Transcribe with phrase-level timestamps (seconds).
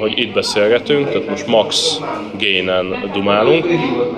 [0.00, 2.00] hogy itt beszélgetünk, tehát most max
[2.38, 3.66] gainen dumálunk,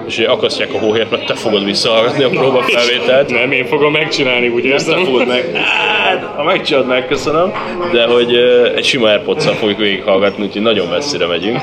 [0.06, 3.30] és akasztják a hóhért, mert te fogod visszahallgatni a próbafelvételt.
[3.30, 5.04] Nem, én fogom megcsinálni, úgy Te érzem.
[5.04, 5.50] fogod meg.
[5.54, 7.52] Hát, ha megcsinálod, megköszönöm.
[7.92, 8.34] De hogy
[8.76, 11.60] egy sima airpods fogjuk végighallgatni, úgyhogy nagyon messzire megyünk.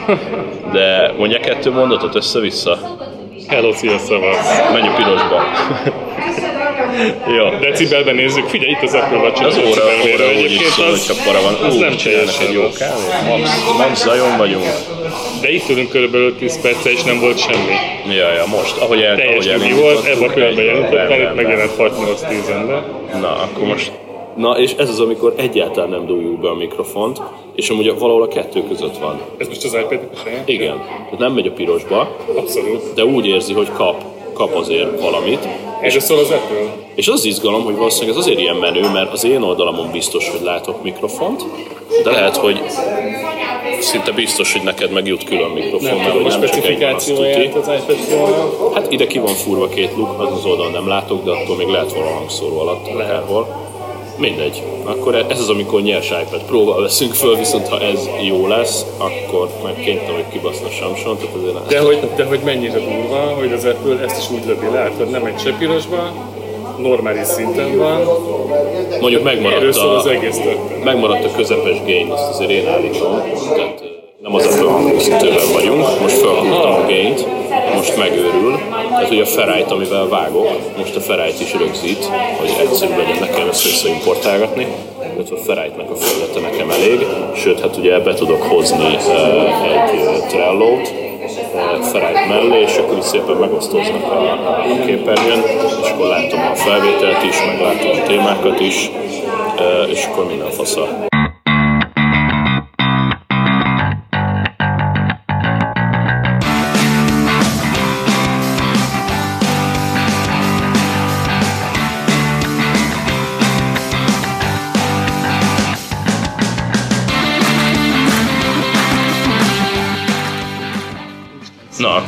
[0.72, 2.78] De mondja kettő mondatot össze-vissza.
[3.48, 4.72] Hello, szia, szavasz.
[4.74, 5.42] Menj a pirosba.
[7.38, 7.60] Jó.
[7.60, 9.46] Decibelben nézzük, figyelj, itt az Apple Watch.
[9.46, 9.84] Az óra,
[10.14, 11.54] óra Egyébként szól, az, para van.
[11.54, 13.28] az nem csinálnak teljesen egy jó kávét.
[13.28, 14.66] Max, max zajon vagyunk.
[15.42, 17.74] De itt ülünk körülbelül 10 perce, és nem volt semmi.
[18.16, 21.72] Ja, ja, most, ahogy el, Teljes ahogy nyugi volt, ebben a jelentottam, nem, itt megjelent
[21.78, 21.86] 6-8-10
[22.48, 23.92] de Na, akkor most...
[24.36, 27.22] Na, és ez az, amikor egyáltalán nem dugjuk be a mikrofont,
[27.56, 29.22] és amúgy valahol a kettő között van.
[29.38, 29.72] Ez most az
[30.24, 30.50] saját?
[30.50, 32.94] Igen, tehát nem megy a pirosba, Abszolút.
[32.96, 35.48] de úgy érzi, hogy kap, kap azért valamit.
[35.82, 36.74] Erről szól az Apple.
[36.96, 40.42] És az izgalom, hogy valószínűleg ez azért ilyen menő, mert az én oldalamon biztos, hogy
[40.42, 41.46] látok mikrofont,
[42.04, 42.62] de lehet, hogy
[43.80, 47.56] szinte biztos, hogy neked meg jut külön mikrofon, Nem mert hogy nem csak egy specifikációját
[47.56, 51.24] az iPad pro Hát ide ki van furva két luk, az az oldalon nem látok,
[51.24, 53.63] de attól még lehet valahol hangszóró alatt, akárhol.
[54.18, 54.64] Mindegy.
[54.84, 59.50] Akkor ez az, amikor nyers iPad próbál veszünk föl, viszont ha ez jó lesz, akkor
[59.64, 61.64] meg kénytelen, hogy kibaszna Samson, tehát azért nem.
[61.68, 65.08] De hogy, de hogy mennyire durva, hogy az Apple ezt is úgy lövi le, hogy
[65.08, 66.12] nem egy se pirosba,
[66.78, 68.02] normális szinten van.
[69.02, 70.84] Mondjuk megmaradt Erről szól az a, egész történet.
[70.84, 73.22] megmaradt a közepes gain, azt azért én állítom.
[73.56, 73.84] Tehát
[74.22, 77.28] nem az a fölhangosítőben vagyunk, most felhúztam a gaint,
[77.84, 78.60] most megőrül.
[78.90, 82.06] Tehát ugye a ferájt, amivel vágok, most a ferájt is rögzít,
[82.40, 84.68] hogy egyszerű legyen nekem ezt visszaimportálgatni.
[85.16, 90.94] illetve a ferájtnak a felülete nekem elég, sőt, hát ugye be tudok hozni egy Trello-t,
[91.92, 95.42] felállít mellé, és akkor is szépen megosztoznak a, a képernyőn,
[95.84, 98.90] és akkor látom a felvételt is, meg látom a témákat is,
[99.88, 101.12] és akkor minden fasza.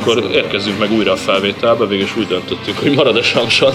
[0.06, 3.72] Akkor érkezünk meg újra a felvételbe, végül is úgy döntöttük, hogy marad a Samson,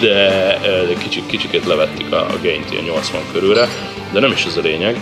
[0.00, 3.68] de, de kicsit, kicsikét levettük a, a gaint ilyen 80 körülre,
[4.12, 5.00] de nem is ez a lényeg.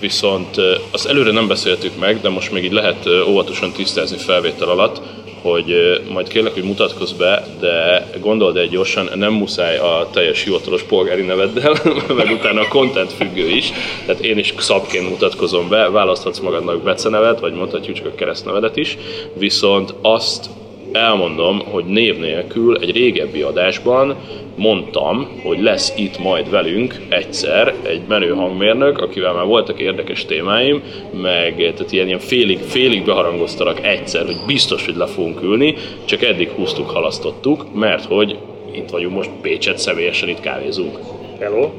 [0.00, 0.56] Viszont
[0.90, 5.00] azt előre nem beszéltük meg, de most még így lehet óvatosan tisztázni felvétel alatt,
[5.42, 10.82] hogy majd kérlek, hogy mutatkozz be, de gondold el gyorsan, nem muszáj a teljes hivatalos
[10.82, 11.74] polgári neveddel,
[12.16, 13.72] meg utána a content függő is,
[14.06, 18.98] tehát én is szabként mutatkozom be, választhatsz magadnak becenevet, vagy mondhatjuk csak a keresztnevedet is,
[19.34, 20.50] viszont azt
[20.92, 24.16] elmondom, hogy név nélkül egy régebbi adásban
[24.56, 30.82] mondtam, hogy lesz itt majd velünk egyszer egy menő hangmérnök, akivel már voltak érdekes témáim,
[31.22, 35.74] meg tehát ilyen, ilyen félig, félig beharangoztalak egyszer, hogy biztos, hogy le fogunk ülni,
[36.04, 38.38] csak eddig húztuk, halasztottuk, mert hogy
[38.72, 40.98] itt vagyunk most Pécset, személyesen itt kávézunk.
[41.38, 41.70] Hello.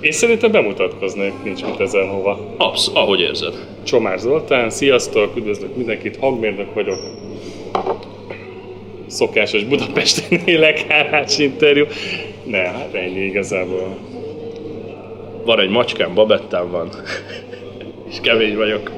[0.00, 2.54] Én szerintem bemutatkoznék, nincs mit ezen hova.
[2.56, 3.54] Absz, ahogy érzed.
[3.84, 6.98] Csomár Zoltán, sziasztok, üdvözlök mindenkit, hangmérnök vagyok.
[9.08, 11.84] Szokásos Budapesten élek, hálás interjú.
[12.44, 13.96] Ne, hát ennyi igazából.
[15.44, 16.88] Van egy macskám, babettám van,
[18.10, 18.90] és kemény vagyok.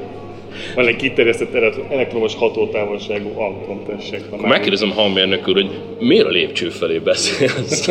[0.75, 4.20] Van egy kiterjesztett elekt- elektromos hatótávolságú autóm, tessék.
[4.31, 7.88] Ha Megkérdezem hangmérnök úr, hogy miért a lépcső felé beszélsz?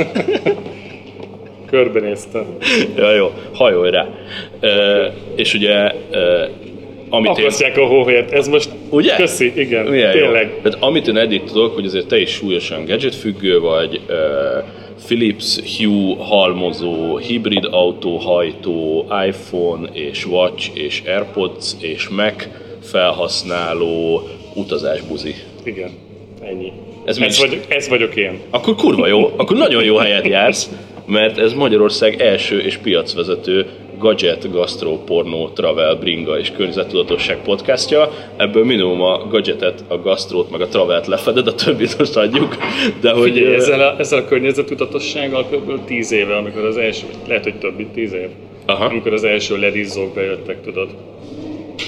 [1.70, 2.46] Körbenéztem.
[2.96, 4.08] ja, jó, hajolj rá.
[4.60, 4.70] E,
[5.36, 5.74] és ugye,
[6.12, 6.50] e,
[7.10, 7.44] amit én...
[7.44, 8.70] Akasztják a hóhért, ez most...
[8.90, 9.16] Ugye?
[9.16, 10.44] Köszi, igen, Milyen tényleg.
[10.44, 10.62] Jó.
[10.62, 14.16] Tehát amit én eddig tudok, hogy azért te is súlyosan gadget függő vagy, uh,
[15.06, 22.48] Philips Hue halmozó, hibrid autóhajtó, iPhone és Watch és Airpods és Mac
[22.82, 25.36] felhasználó utazásbuzi.
[25.64, 25.92] Igen,
[26.42, 26.72] ennyi.
[27.06, 27.40] Ez Ez, is?
[27.40, 28.40] vagyok, ez vagyok én.
[28.50, 30.70] Akkor kurva jó, akkor nagyon jó helyet jársz,
[31.06, 33.66] mert ez Magyarország első és piacvezető
[34.00, 38.12] gadget, gastro, pornó, travel, bringa és környezettudatosság podcastja.
[38.38, 42.58] Ebből minimum a gadgetet, a gastrót, meg a travelt lefeded, a többit most adjuk.
[43.02, 45.86] De hogy Figyelj, ezzel a, ezzel a környezetudatossággal kb.
[45.86, 48.30] 10 éve, amikor az első, lehet, hogy több mint 10 év,
[48.66, 48.86] Aha.
[48.86, 50.90] amikor az első ledizzók bejöttek, tudod.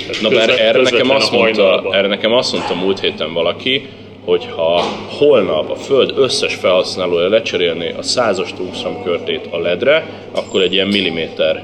[0.07, 3.85] Tehát Na bár közvet- erre nekem, azt mondta, erre nekem azt mondta múlt héten valaki,
[4.25, 4.81] hogy ha
[5.17, 10.87] holnap a Föld összes felhasználója lecserélné a 100-as tungstram körtét a ledre, akkor egy ilyen
[10.87, 11.63] milliméter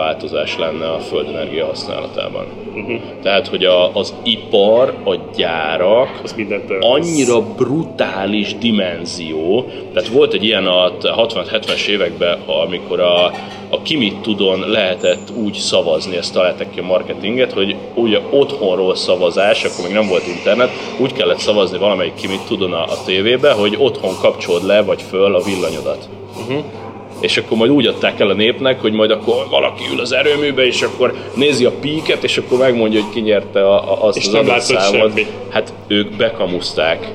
[0.00, 2.44] változás lenne a földenergia használatában.
[2.74, 3.00] Uh-huh.
[3.22, 10.44] Tehát, hogy a, az ipar, a gyárak Az mindent annyira brutális dimenzió, tehát volt egy
[10.44, 13.24] ilyen a 60-70-es években, amikor a,
[13.68, 19.64] a Kimit Tudon lehetett úgy szavazni, ezt találtak ki a marketinget, hogy ugye otthonról szavazás,
[19.64, 23.76] akkor még nem volt internet, úgy kellett szavazni valamelyik Kimit Tudon a, a tévébe, hogy
[23.78, 26.08] otthon kapcsolod le vagy föl a villanyodat.
[26.38, 26.79] Uh-huh
[27.20, 30.66] és akkor majd úgy adták el a népnek, hogy majd akkor valaki ül az erőműbe,
[30.66, 34.26] és akkor nézi a píket, és akkor megmondja, hogy ki nyerte a, a, azt És
[34.26, 35.08] az adott számot.
[35.08, 35.26] semmi.
[35.50, 37.06] Hát ők bekamuszták,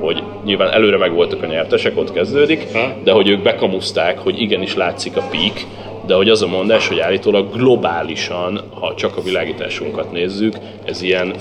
[0.00, 2.92] hogy nyilván előre meg voltak a nyertesek, ott kezdődik, Ha?
[3.04, 5.66] de hogy ők bekamuszták, hogy igenis látszik a pík,
[6.06, 10.54] de hogy az a mondás, hogy állítólag globálisan, ha csak a világításunkat nézzük,
[10.84, 11.34] ez ilyen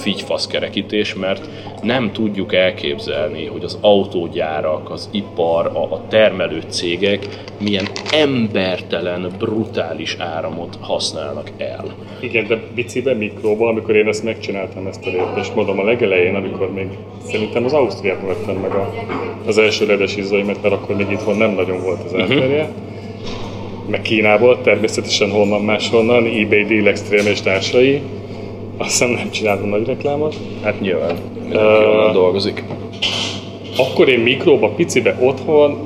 [0.00, 1.48] figyfaszkerekítés, mert
[1.82, 7.26] nem tudjuk elképzelni, hogy az autógyárak, az ipar, a, a termelő cégek
[7.58, 11.84] milyen embertelen, brutális áramot használnak el.
[12.20, 16.72] Igen, de biciben, mikróban, amikor én ezt megcsináltam ezt a lépést, mondom a legelején, amikor
[16.72, 16.88] még
[17.26, 18.94] szerintem az Ausztriában vettem meg a,
[19.46, 22.68] az első ledes izzóimat, mert akkor még itthon nem nagyon volt az elterje.
[23.90, 28.00] Meg Kínából, természetesen honnan máshonnan, eBay Deal Extreme és társai.
[28.76, 30.36] Azt hiszem nem csináltam nagy reklámot.
[30.62, 32.64] Hát nyilván mindenki onnan dolgozik.
[33.76, 35.78] Akkor én mikróba, picibe otthon,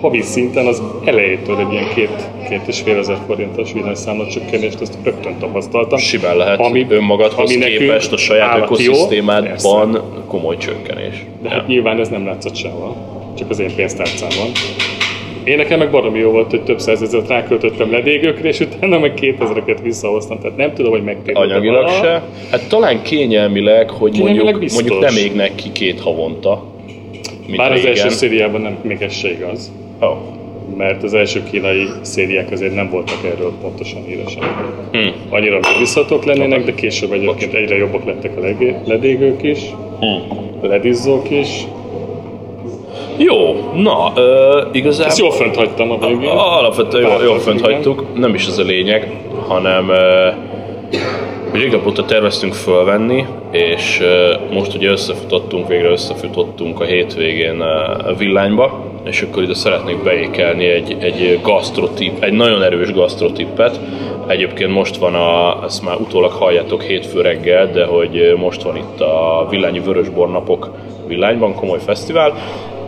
[0.00, 4.98] havi szinten az elejétől egy ilyen két, két és fél ezer forintos villanyszámla csökkenést, azt
[5.02, 5.98] rögtön tapasztaltam.
[5.98, 11.24] Simán lehet Ami- önmagadhoz ami képest a saját ökoszisztémádban komoly csökkenés.
[11.42, 12.96] De hát nyilván ez nem látszott sehol,
[13.38, 14.50] csak az én pénztárcámon.
[15.44, 19.80] Én nekem meg baromi jó volt, hogy több százezeret ráköltöttem ledégőkre, és utána meg kétezereket
[19.82, 20.38] visszahoztam.
[20.38, 22.22] Tehát nem tudom, hogy megtérült Anyagilag se.
[22.50, 24.82] Hát talán kényelmileg, hogy Kényelmileg mondjuk, biztos.
[24.88, 26.64] mondjuk nem égnek ki két havonta.
[27.46, 27.90] Mint Bár az régen.
[27.92, 29.72] első szériában nem, még ez se igaz.
[30.00, 30.16] Oh.
[30.76, 34.42] Mert az első kínai szériák azért nem voltak erről pontosan híresen.
[34.92, 35.12] Hmm.
[35.28, 38.40] Annyira megbízhatók lennének, de később egyébként egyre jobbak lettek a
[38.86, 39.58] ledégők is,
[40.00, 40.22] Hmm.
[40.62, 41.48] ledizzók is.
[43.22, 45.06] Jó, na, ö, igazából...
[45.06, 46.28] Ezt jól fönt hagytam a végén.
[46.28, 49.16] Alapvetően jól, jól fönt hagytuk, nem is ez a lényeg,
[49.48, 50.28] hanem ö,
[51.50, 58.14] hogy régebb óta terveztünk fölvenni, és ö, most ugye összefutottunk, végre összefutottunk a hétvégén a
[58.18, 63.80] villányba, és akkor ide szeretnék beékelni egy, egy gasztrotip, egy nagyon erős gasztrotippet.
[64.26, 69.00] Egyébként most van a, ezt már utólag halljátok hétfő reggel, de hogy most van itt
[69.00, 70.70] a Villányi Vörösbor napok
[71.06, 72.34] Villányban, komoly fesztivál,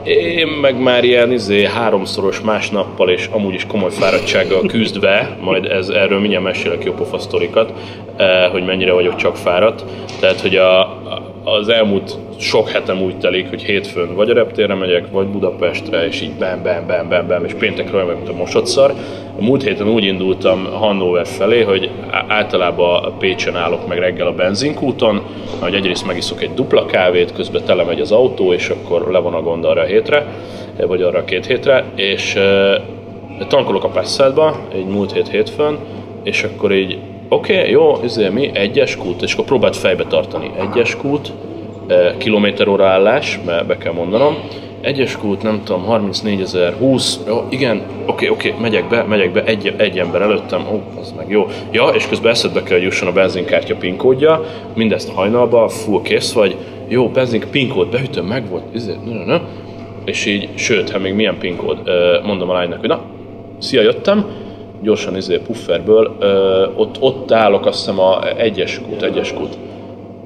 [0.04, 5.88] én meg már ilyen izé, háromszoros másnappal és amúgy is komoly fáradtsággal küzdve, majd ez,
[5.88, 7.72] erről mindjárt mesélek jó pofa sztorikat,
[8.16, 9.84] eh, hogy mennyire vagyok csak fáradt.
[10.20, 11.01] Tehát, hogy a-
[11.44, 16.20] az elmúlt sok hetem úgy telik, hogy hétfőn vagy a reptérre megyek, vagy Budapestre, és
[16.20, 18.94] így bam, bam, bam, bam, bam, és péntekről olyan, mint a mosodszar.
[19.38, 21.90] A múlt héten úgy indultam Hannover felé, hogy
[22.28, 25.22] általában Pécsen állok meg reggel a benzinkúton,
[25.60, 29.42] hogy egyrészt megiszok egy dupla kávét, közben tele az autó, és akkor le van a
[29.42, 30.26] gond arra a hétre,
[30.86, 32.38] vagy arra a két hétre, és
[33.48, 35.78] tankolok a Passalba, egy múlt hét hétfőn,
[36.22, 36.98] és akkor így,
[37.32, 41.32] oké, okay, jó, ezért mi, egyes kút, és akkor próbált fejbe tartani, egyes kút,
[41.87, 44.37] eh, kilométer óra állás, mert be kell mondanom,
[44.81, 49.44] egyes kút, nem tudom, 34 ezer, 20, jó, igen, oké, oké, megyek be, megyek be,
[49.44, 51.46] egy, egy ember előttem, ó, az meg jó.
[51.70, 54.44] Ja, és közben eszedbe kell, hogy jusson a benzinkártya PIN kódja,
[54.75, 56.56] mindezt hajnalba, full kész vagy,
[56.88, 59.40] jó, benzink PIN kód, beütöm, meg volt, ezért, ne, ne, ne.
[60.05, 63.00] és így, sőt, hát még milyen PIN kód, Ö, mondom a lánynak, hogy na,
[63.58, 64.26] szia, jöttem,
[64.82, 69.56] gyorsan izé pufferből, ö, ott, ott állok, azt hiszem a egyes kút, egyes kút,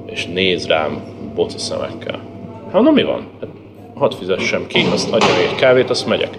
[0.05, 1.01] és néz rám
[1.35, 2.19] boci szemekkel.
[2.63, 3.27] Hát mondom, mi van?
[3.39, 3.49] Hát,
[3.95, 6.37] hadd fizessem ki, azt adja egy kávét, azt megyek.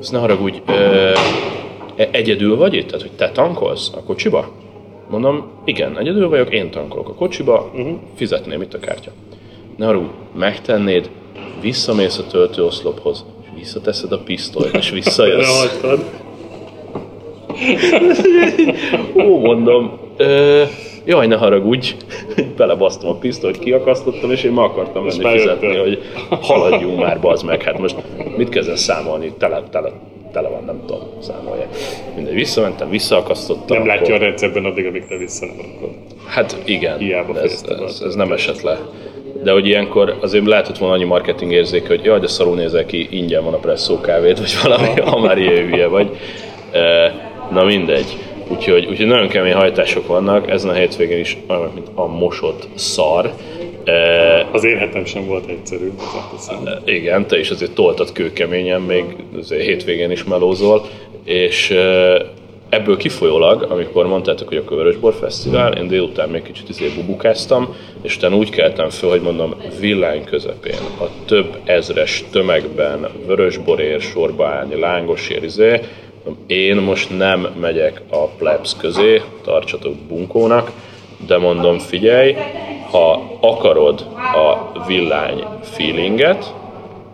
[0.00, 1.12] Azt ne haragudj, ö,
[1.96, 2.86] e- egyedül vagy itt?
[2.86, 4.48] Tehát, hogy te tankolsz a kocsiba?
[5.10, 7.98] Mondom, igen, egyedül vagyok, én tankolok a kocsiba, uh-huh.
[8.14, 9.10] fizetném itt a kártya.
[9.76, 11.10] Ne haragudj, megtennéd,
[11.60, 15.76] visszamész a töltőoszlophoz, és visszateszed a pisztolyt, és visszajössz.
[19.16, 20.62] Ó, mondom, ö,
[21.04, 21.94] jaj, ne haragudj,
[22.56, 25.98] belebasztom a pisztolyt, kiakasztottam, és én ma akartam már fizetni, hogy
[26.40, 27.96] haladjunk már, bazd meg, hát most
[28.36, 29.92] mit kezdesz számolni, tele, tele,
[30.32, 31.66] tele van, nem tudom, számolja.
[32.14, 33.76] Mindegy, visszamentem, visszaakasztottam.
[33.76, 35.94] Nem akkor- látja a rendszerben addig, amíg te vissza nem rakod.
[36.26, 38.78] Hát igen, Hiába ez, ez, ez, nem esett le.
[39.42, 43.08] De hogy ilyenkor azért lehetett volna annyi marketing érzéke, hogy jaj, de szarul nézel ki,
[43.10, 46.08] ingyen van a presszó kávét, vagy valami, ha már ilyen hülye vagy.
[46.72, 47.12] E,
[47.50, 48.16] Na mindegy.
[48.48, 53.32] Úgyhogy, úgyhogy nagyon kemény hajtások vannak, ezen a hétvégén is olyan, mint a mosott szar.
[53.84, 56.82] E, Az én hetem sem volt egyszerű, hozzáteszem.
[56.84, 59.04] igen, te is azért toltad kőkeményen, még
[59.38, 60.86] azért hétvégén is melózol,
[61.24, 62.16] és e,
[62.68, 68.16] ebből kifolyólag, amikor mondtátok, hogy a Vörösbor Fesztivál, én délután még kicsit izé bubukáztam, és
[68.16, 74.78] utána úgy keltem föl, hogy mondom, villány közepén, a több ezres tömegben, vörösborér sorba állni,
[74.78, 75.80] lángosér, izé,
[76.46, 80.70] én most nem megyek a plebs közé, tartsatok bunkónak,
[81.26, 82.36] de mondom, figyelj,
[82.90, 86.54] ha akarod a villány feelinget,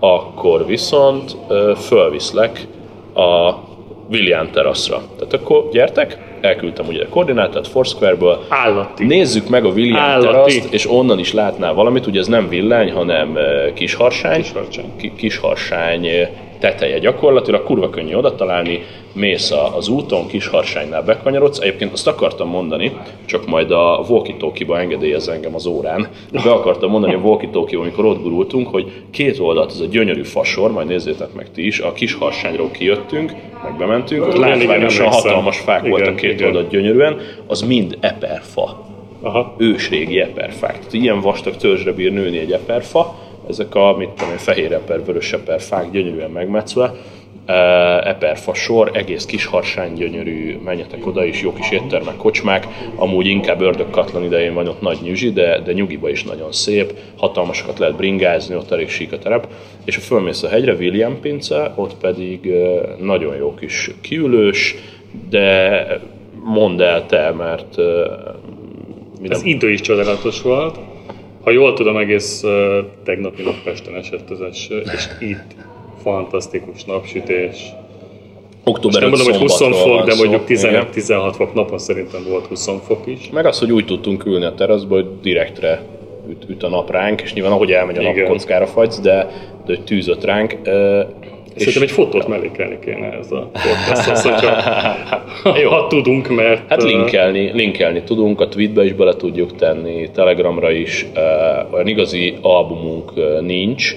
[0.00, 1.36] akkor viszont
[1.76, 2.66] fölviszlek
[3.14, 3.54] a
[4.10, 5.02] William teraszra.
[5.18, 8.44] Tehát akkor gyertek, elküldtem ugye a koordinátát Foursquare-ből.
[8.48, 9.04] Állati.
[9.04, 10.26] Nézzük meg a William Állati.
[10.26, 13.38] teraszt, és onnan is látnál valamit, ugye ez nem villány, hanem
[13.74, 14.42] kisharsány.
[14.42, 14.96] Kisharsány.
[14.96, 16.06] Ki- kisharsány
[16.60, 21.58] teteje gyakorlatilag, kurva könnyű oda találni, mész az úton, kisharsánynál bekanyarodsz.
[21.58, 22.92] Egyébként azt akartam mondani,
[23.24, 26.08] csak majd a walkie-talkie-ba engedélyez engem az órán.
[26.32, 30.72] Be akartam mondani a walkie amikor ott gurultunk, hogy két oldalt ez a gyönyörű fasor,
[30.72, 35.90] majd nézzétek meg ti is, a kisharsányról kijöttünk, meg bementünk, ott látványosan hatalmas fák Igen,
[35.90, 36.46] voltak két igen.
[36.46, 38.88] oldalt gyönyörűen, az mind eperfa
[39.22, 39.54] Aha.
[39.58, 40.78] ősrégi eperfák.
[40.78, 43.14] Tehát ilyen vastag törzsre bír nőni egy eperfa,
[43.50, 46.94] ezek a, mit tudom én, fehér eper, vörös eperfák gyönyörűen megmetszve,
[48.02, 52.66] eperfa sor, egész kis harsány gyönyörű, menjetek oda is, jó kis éttermek, kocsmák,
[52.96, 57.78] amúgy inkább ördögkatlan idején van ott nagy nyüzsi, de, de nyugiba is nagyon szép, hatalmasokat
[57.78, 59.48] lehet bringázni, ott elég sík a terep,
[59.84, 62.52] és ha fölmész a hegyre, William pince, ott pedig
[63.00, 64.76] nagyon jó kis kiülős,
[65.30, 66.00] de
[66.44, 67.84] mondd el te, mert uh,
[69.20, 70.78] mi Az idő is csodálatos volt.
[71.42, 72.44] Ha jól tudom, egész
[73.04, 75.54] tegnapi nap Pesten esett az eső, és itt
[76.02, 77.72] fantasztikus napsütés.
[78.64, 80.86] Október Nem mondom, hogy 20 szombatról fok, de mondjuk Igen.
[80.94, 83.30] 15-16 fok napon szerintem volt 20 fok is.
[83.30, 85.82] Meg az, hogy úgy tudtunk ülni a teraszba, hogy direktre
[86.28, 89.30] üt, üt a nap ránk, és nyilván ahogy elmegy a nap kockára fagysz, de,
[89.66, 90.56] de tűzött ránk.
[91.56, 94.62] Szerintem egy fotót mellékelni kéne ez a podcasthoz, hogyha
[95.62, 95.70] Jó.
[95.70, 96.68] ha tudunk, mert...
[96.68, 101.06] Hát uh, linkelni, linkelni tudunk, a tweetbe is bele tudjuk tenni, telegramra is.
[101.14, 101.20] Ö,
[101.70, 103.96] Olyan igazi albumunk nincs,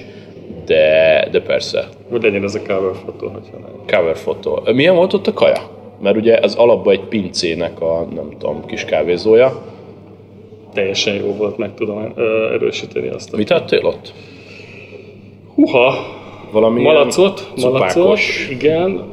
[0.66, 3.98] de, de persze, Hogy legyen ez a cover fotó, hogyha nem.
[3.98, 4.62] cover fotó.
[4.72, 5.70] Milyen volt ott a kaja?
[6.02, 9.62] Mert ugye ez alapban egy pincének a, nem tudom, kis kávézója.
[10.74, 12.12] Teljesen jó volt, meg tudom
[12.52, 13.36] erősíteni azt.
[13.36, 14.12] Mit tettél ott?
[15.54, 15.94] Huha!
[16.54, 18.18] Valami Malacot, malacot,
[18.50, 19.08] igen,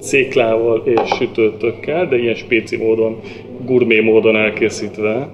[0.00, 3.20] céklával és sütőtökkel, de ilyen spéci módon,
[3.64, 5.28] gurmé módon elkészítve.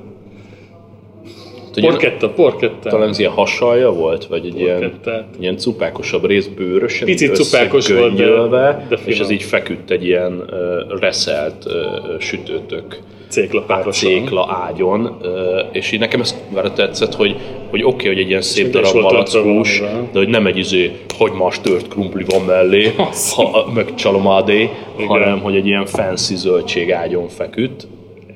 [1.77, 2.89] Ugye- Porketta, porketta.
[2.89, 4.93] Talán ez ilyen hasalja volt, vagy egy ilyen,
[5.41, 10.33] ilyen cupákosabb rész bőrösen, Picit cupákos volt, de- de és az így feküdt egy ilyen
[10.33, 14.11] uh, reszelt uh, sütőtök Céklapárosan.
[14.11, 15.17] cékla ágyon,
[15.73, 17.37] és így nekem ez már tetszett, hogy,
[17.71, 20.09] hogy oké, okay, hogy egy ilyen szép is darab valamivel.
[20.13, 22.93] de hogy nem egy izé hagymás tört krumpli van mellé,
[23.35, 24.71] ha, meg csalomádé,
[25.07, 27.87] hanem hogy egy ilyen fancy zöldség ágyon feküdt.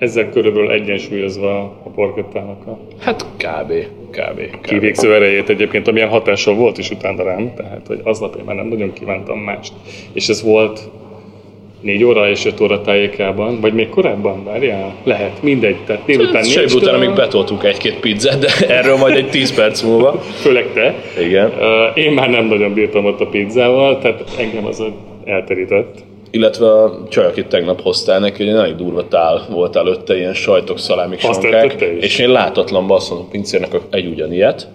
[0.00, 3.72] Ezzel körülbelül egyensúlyozva a porkettának a Hát kb.
[4.10, 4.40] kb.
[4.40, 4.60] kb.
[4.60, 8.66] kivégző erejét egyébként, amilyen hatással volt is utána rám, tehát hogy aznap én már nem
[8.66, 9.72] nagyon kívántam mást.
[10.12, 10.80] És ez volt
[11.80, 14.94] 4 óra és 5 óra tájékában, vagy még korábban, várjál?
[15.04, 15.76] Lehet, mindegy.
[15.86, 19.82] Tehát délután Sejt négytől- után még betoltunk egy-két pizzát, de erről majd egy 10 perc
[19.82, 20.10] múlva.
[20.20, 20.94] Főleg te.
[21.22, 21.52] Igen.
[21.94, 24.82] Én már nem nagyon bírtam ott a pizzával, tehát engem az
[25.24, 26.08] elterített.
[26.30, 30.78] Illetve a csaj, akit tegnap hoztál neki, egy nagyon durva tál volt előtte, ilyen sajtok,
[30.78, 31.44] szalámik, Azt
[32.00, 34.68] és én látatlanban azt mondom, pincérnek egy ugyanilyet,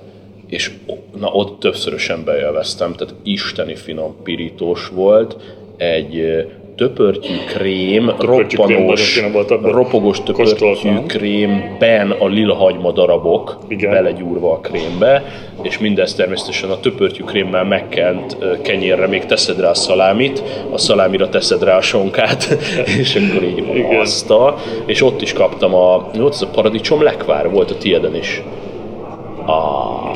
[0.48, 0.72] és
[1.20, 5.36] na ott többszörösen bejelveztem, tehát isteni finom pirítós volt,
[5.78, 6.46] egy
[6.76, 9.22] töpörtyű krém, Töpörtyű roppanós,
[9.62, 13.92] ropogós töpörtyű krémben a lila hagyma darabok Igen.
[13.92, 15.24] belegyúrva a krémbe,
[15.62, 21.30] és mindezt természetesen a töpörtyű krémmel megkent kenyérre még teszed rá a szalámit, a szalámira
[21.30, 22.58] teszed rá a sonkát,
[23.00, 24.00] és akkor így Igen.
[24.00, 27.78] azt a, és ott is kaptam a, mi volt ez a paradicsom lekvár, volt a
[27.78, 28.42] tieden is.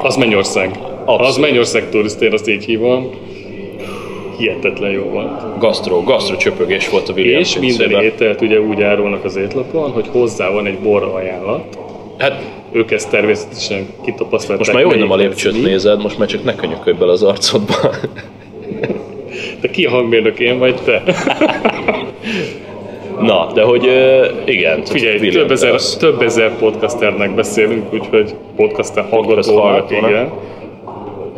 [0.02, 0.80] Az Mennyország.
[1.06, 1.28] Abszolút.
[1.28, 3.10] Az Mennyország turistér, azt így hívom.
[4.40, 5.60] Hihetetlen jó volt.
[5.60, 10.08] Gasztro, gasztro csöpögés volt a William És minden ételt ugye úgy árulnak az étlapon, hogy
[10.12, 11.78] hozzá van egy bor ajánlat.
[12.18, 14.58] Hát Ők ezt természetesen kitapasztalták.
[14.58, 15.60] most már jó, hogy nem a lépcsőt mi.
[15.60, 17.74] nézed, most már csak ne könyökölj bele az arcodba.
[19.62, 21.04] De ki a hangmérnök, én vagy te?
[23.22, 23.90] Na, de hogy
[24.46, 24.86] igen.
[24.86, 30.10] Figyelj, William több ezer, több ezer podcasternek beszélünk, úgyhogy podcaster hallgatónak, hallgatónak.
[30.10, 30.32] igen.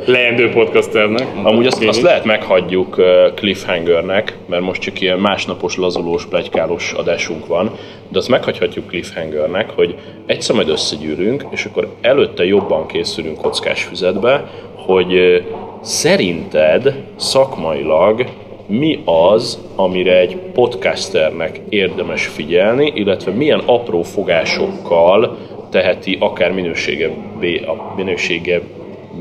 [0.05, 1.27] Leendő podcasternek.
[1.43, 3.01] Amúgy azt, azt lehet meghagyjuk
[3.35, 7.71] cliffhangernek, mert most csak ilyen másnapos, lazulós, plegykálós adásunk van,
[8.09, 14.49] de azt meghagyhatjuk cliffhangernek, hogy egyszer majd összegyűrünk, és akkor előtte jobban készülünk kockás füzetbe,
[14.75, 15.43] hogy
[15.81, 18.25] szerinted szakmailag
[18.67, 25.37] mi az, amire egy podcasternek érdemes figyelni, illetve milyen apró fogásokkal
[25.71, 28.61] teheti akár minőségebbé, a minősége,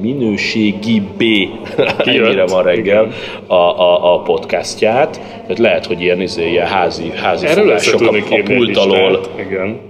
[0.01, 1.23] minőségi B,
[2.05, 3.13] ennyire van reggel,
[3.47, 5.21] a, a, a podcastját.
[5.41, 9.21] Tehát lehet, hogy ilyen, izé, ilyen házi, házi Erről fogások a, a pult alól.
[9.39, 9.81] Igen.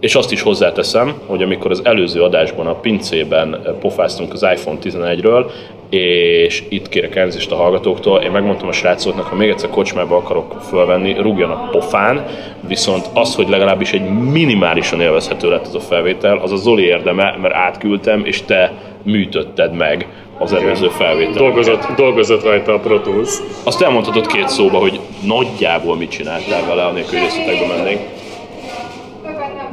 [0.00, 5.50] és azt is hozzáteszem, hogy amikor az előző adásban a pincében pofáztunk az iPhone 11-ről,
[5.92, 10.56] és itt kérek elnézést a hallgatóktól, én megmondtam a srácoknak, ha még egyszer kocsmába akarok
[10.68, 12.24] fölvenni, rúgjanak pofán,
[12.68, 17.36] viszont az, hogy legalábbis egy minimálisan élvezhető lett ez a felvétel, az a Zoli érdeme,
[17.42, 18.72] mert átküldtem, és te
[19.02, 20.06] műtötted meg
[20.38, 21.36] az előző felvételt.
[21.36, 23.30] Dolgozott, dolgozott rajta a Pro Tools.
[23.64, 28.00] Azt elmondhatod két szóba, hogy nagyjából mit csináltál vele, anélkül, hogy részletekbe mennénk.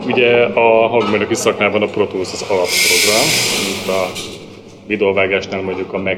[0.05, 3.27] Ugye a hangmérnöki szakmában a Pro Tools az alapprogram,
[3.87, 4.37] a
[4.89, 6.17] videóvágásnál mondjuk a Mac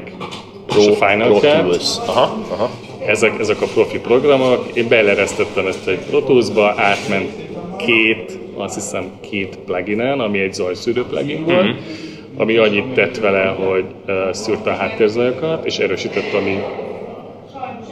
[0.78, 2.08] és a Final Pro Cut.
[2.08, 2.70] Aha, aha.
[3.06, 4.64] Ezek, ezek a profi programok.
[4.74, 7.30] Én beeleresztettem ezt egy Pro Tools-ba, átment
[7.76, 11.76] két, azt hiszem két pluginen, ami egy zajszűrő plugin volt, Mhm.
[12.36, 16.62] ami annyit tett vele, hogy uh, szűrte a háttérzajokat, és erősítette, ami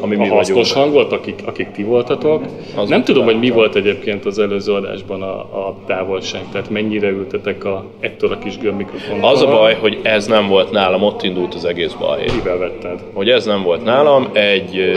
[0.01, 0.77] Ami a mi hasznos vagyunk.
[0.77, 2.45] hang volt, akik, akik ti voltatok.
[2.77, 7.09] Az nem tudom, hogy mi volt egyébként az előző adásban a, a távolság, tehát mennyire
[7.09, 9.31] ültetek a, ettől a kis gömbmikrofontól.
[9.31, 12.25] Az a baj, hogy ez nem volt nálam, ott indult az egész baj.
[12.35, 13.03] Mivel vetted?
[13.13, 14.93] Hogy ez nem volt nálam, egy,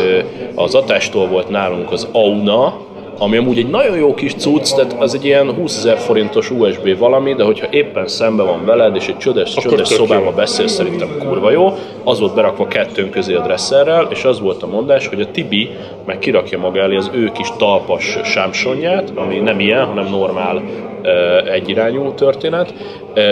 [0.55, 5.13] az atástól volt nálunk az Auna, ami amúgy egy nagyon jó kis cucc, tehát az
[5.13, 9.17] egy ilyen 20 ezer forintos USB valami, de hogyha éppen szembe van veled, és egy
[9.17, 10.31] csödes, Akkor tök szobába jó.
[10.31, 11.73] beszélsz, szerintem kurva jó.
[12.03, 15.69] Az volt berakva kettőnk közé a dresszerrel, és az volt a mondás, hogy a Tibi
[16.05, 20.61] meg kirakja maga elé az ő kis talpas sámsonját, ami nem ilyen, hanem normál
[21.51, 22.73] egyirányú történet.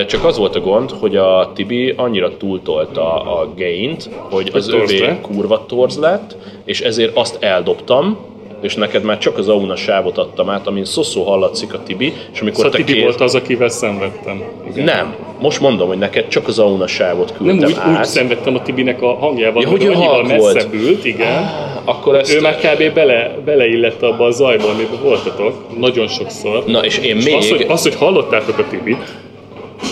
[0.07, 4.91] Csak az volt a gond, hogy a Tibi annyira túltolta a gaint, hogy az torz
[4.91, 5.21] övé lett.
[5.21, 6.35] kurva torz lett,
[6.65, 8.17] és ezért azt eldobtam,
[8.61, 12.39] és neked már csak az Auna sávot adtam át, amin szoszó hallatszik a Tibi, és
[12.41, 13.03] amikor Szóval te Tibi kéz...
[13.03, 14.43] volt az, akivel szenvedtem.
[14.71, 14.83] Igen.
[14.83, 18.05] Nem, most mondom, hogy neked csak az Auna sávot Nem küldtem úgy, úgy át.
[18.05, 19.93] szenvedtem a Tibinek a hangjával, Ja, hogy ő
[20.27, 21.49] messzebb ült, igen.
[21.85, 22.33] Akkor ezt...
[22.33, 22.93] Ő már kb.
[22.93, 26.63] Bele, beleillett abba a zajba, amiben voltatok, nagyon sokszor.
[26.65, 27.33] Na és én És még...
[27.35, 29.03] az, hogy, az, hogy hallottátok a Tibit,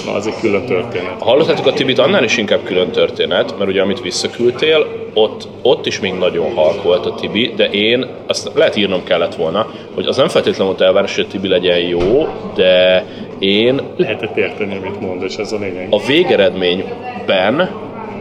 [0.06, 1.12] na az egy külön történet.
[1.19, 5.86] Ha hallottátok a Tibit, annál is inkább külön történet, mert ugye amit visszaküldtél, ott, ott
[5.86, 10.06] is még nagyon halk volt a Tibi, de én, azt lehet írnom kellett volna, hogy
[10.06, 13.06] az nem feltétlenül volt elvárás, hogy a Tibi legyen jó, de
[13.39, 15.88] én Lehetett érteni, amit mond, és ez a lényeg.
[15.89, 17.69] a végeredményben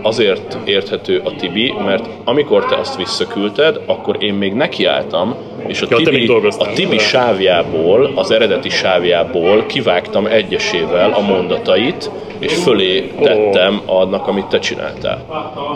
[0.03, 5.87] azért érthető a Tibi, mert amikor te azt visszaküldted, akkor én még nekiálltam, és a
[5.91, 13.81] Ja, Tibi, a Tibi sávjából, az eredeti sávjából kivágtam egyesével a mondatait, és fölé tettem
[13.87, 15.25] annak, amit te csináltál.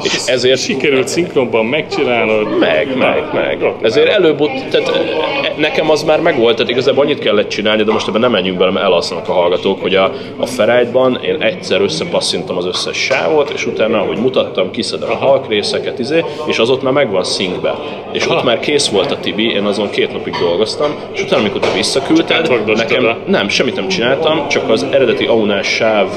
[0.02, 2.58] És ezért Sikerült szinkronban megcsinálnod.
[2.58, 3.72] meg, meg, meg.
[3.82, 4.38] Ezért előbb,
[4.70, 8.30] tehát e, nekem az már megvolt, tehát igazából annyit kellett csinálni, de most ebben nem
[8.30, 12.96] menjünk bele, mert elalszanak a hallgatók, hogy a, a Ferrite-ban én egyszer összepasszintom az összes
[12.96, 17.24] sávot, és utána, ahogy mutattam, kiszedem a halk részeket, izé, és az ott már megvan
[17.24, 17.74] szinkbe.
[18.12, 21.60] És ott már kész volt a Tibi, én azon két napig dolgoztam, és utána, amikor
[21.60, 23.16] te visszaküldted, nekem le.
[23.26, 26.08] nem, semmit nem csináltam, csak az eredeti aunás sáv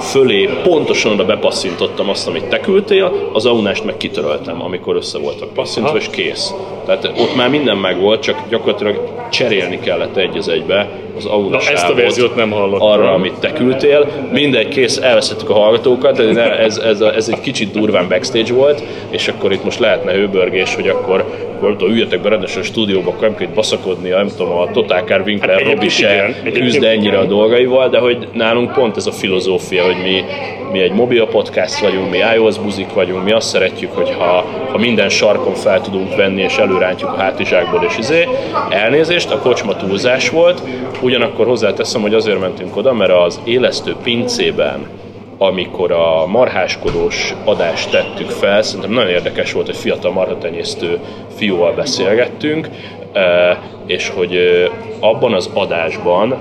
[0.00, 5.52] fölé pontosan oda bepasszintottam azt, amit te küldtél, az aunást meg kitöröltem, amikor össze voltak
[5.54, 6.54] passzintva, és kész.
[6.86, 11.68] Tehát ott már minden megvolt, csak gyakorlatilag cserélni kellett egy az egybe az Na, aunás
[11.68, 12.88] ezt a verziót nem hallottam.
[12.88, 14.06] arra, amit te küldtél.
[14.32, 18.82] Mindegy, kész, elveszettük a hallgatókat, de ne- ez, ez, ez, egy kicsit durván backstage volt,
[19.10, 21.24] és akkor itt most lehetne hőbörgés, hogy akkor
[21.60, 24.70] akkor tudom, üljetek be rendesen a stúdióba, akkor nem kell itt baszakodni, nem tudom, a
[24.70, 29.06] Total Car Winkler Hát Robi se küzd ennyire a dolgaival, de hogy nálunk pont ez
[29.06, 30.24] a filozófia, hogy mi,
[30.72, 34.78] mi egy mobil podcast vagyunk, mi iOS buzik vagyunk, mi azt szeretjük, hogy ha, ha
[34.78, 38.28] minden sarkon fel tudunk venni, és előrántjuk a hátizsákból, és izé,
[38.70, 40.62] elnézést, a kocsma túlzás volt,
[41.00, 44.99] ugyanakkor hozzáteszem, hogy azért mentünk oda, mert az élesztő pincében
[45.42, 50.98] amikor a marháskodós adást tettük fel, szerintem nagyon érdekes volt, hogy fiatal marhatenyésztő
[51.36, 52.68] fiúval beszélgettünk,
[53.12, 56.34] eh, és hogy eh, abban az adásban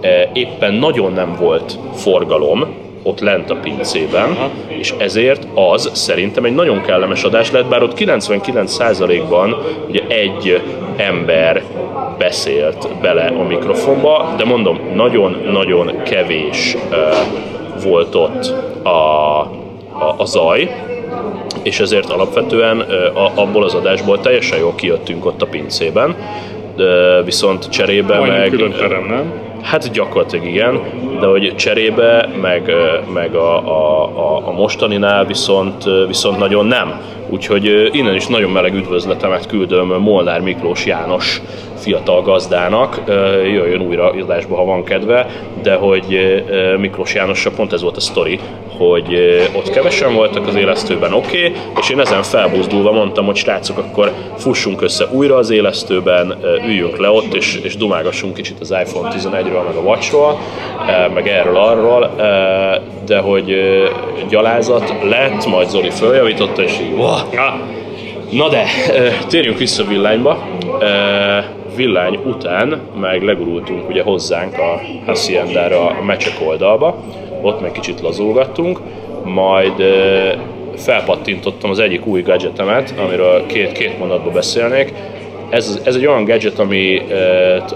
[0.00, 4.36] eh, éppen nagyon nem volt forgalom, ott lent a pincében,
[4.68, 9.56] és ezért az szerintem egy nagyon kellemes adás lett, bár ott 99%-ban
[9.88, 10.62] ugye egy
[10.96, 11.62] ember
[12.18, 16.96] beszélt bele a mikrofonba, de mondom, nagyon-nagyon kevés uh,
[17.82, 20.84] volt ott a, a, a zaj,
[21.62, 22.80] és ezért alapvetően
[23.14, 26.16] a, abból az adásból teljesen jól kijöttünk ott a pincében,
[27.24, 28.50] viszont cserébe Majdnem meg...
[28.50, 29.32] külön terem, nem?
[29.62, 30.80] Hát gyakorlatilag igen,
[31.20, 32.72] de hogy cserébe, meg,
[33.12, 37.00] meg a, a, a, a mostaninál viszont, viszont nagyon nem.
[37.28, 41.42] Úgyhogy innen is nagyon meleg üdvözletemet küldöm Molnár Miklós János
[41.86, 43.00] fiatal gazdának,
[43.44, 45.26] jöjjön újra adásba, ha van kedve,
[45.62, 46.20] de hogy
[46.78, 48.38] Miklós Jánossal pont ez volt a sztori,
[48.78, 49.14] hogy
[49.52, 54.12] ott kevesen voltak az élesztőben, oké, okay, és én ezen felbuzdulva mondtam, hogy srácok, akkor
[54.36, 56.34] fussunk össze újra az élesztőben,
[56.66, 60.38] üljünk le ott, és, és dumágassunk kicsit az iPhone 11-ről, meg a Watchról,
[61.14, 62.10] meg erről arról,
[63.06, 63.56] de hogy
[64.28, 67.60] gyalázat lett, majd Zoli följavította, és így, "Wah, Ja,
[68.30, 68.64] Na de,
[69.28, 70.38] térjünk vissza villányba.
[71.76, 77.04] Villány után meg legurultunk ugye hozzánk a Haciendára a mecsek oldalba,
[77.42, 78.80] ott meg kicsit lazulgattunk,
[79.24, 79.82] majd
[80.76, 84.92] felpattintottam az egyik új gadgetemet, amiről két, két mondatba beszélnék.
[85.50, 87.14] Ez, ez egy olyan gadget, amit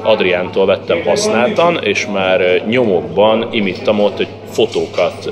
[0.02, 5.28] Adriántól vettem használtan, és már nyomokban imittam ott, hogy fotókat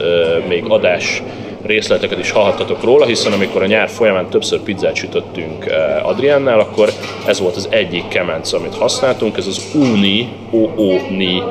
[0.48, 1.22] még adás
[1.68, 6.88] részleteket is hallhattatok róla, hiszen amikor a nyár folyamán többször pizzát sütöttünk eh, Adriánnál, akkor
[7.26, 11.42] ez volt az egyik kemenc, amit használtunk, ez az Uni, OONI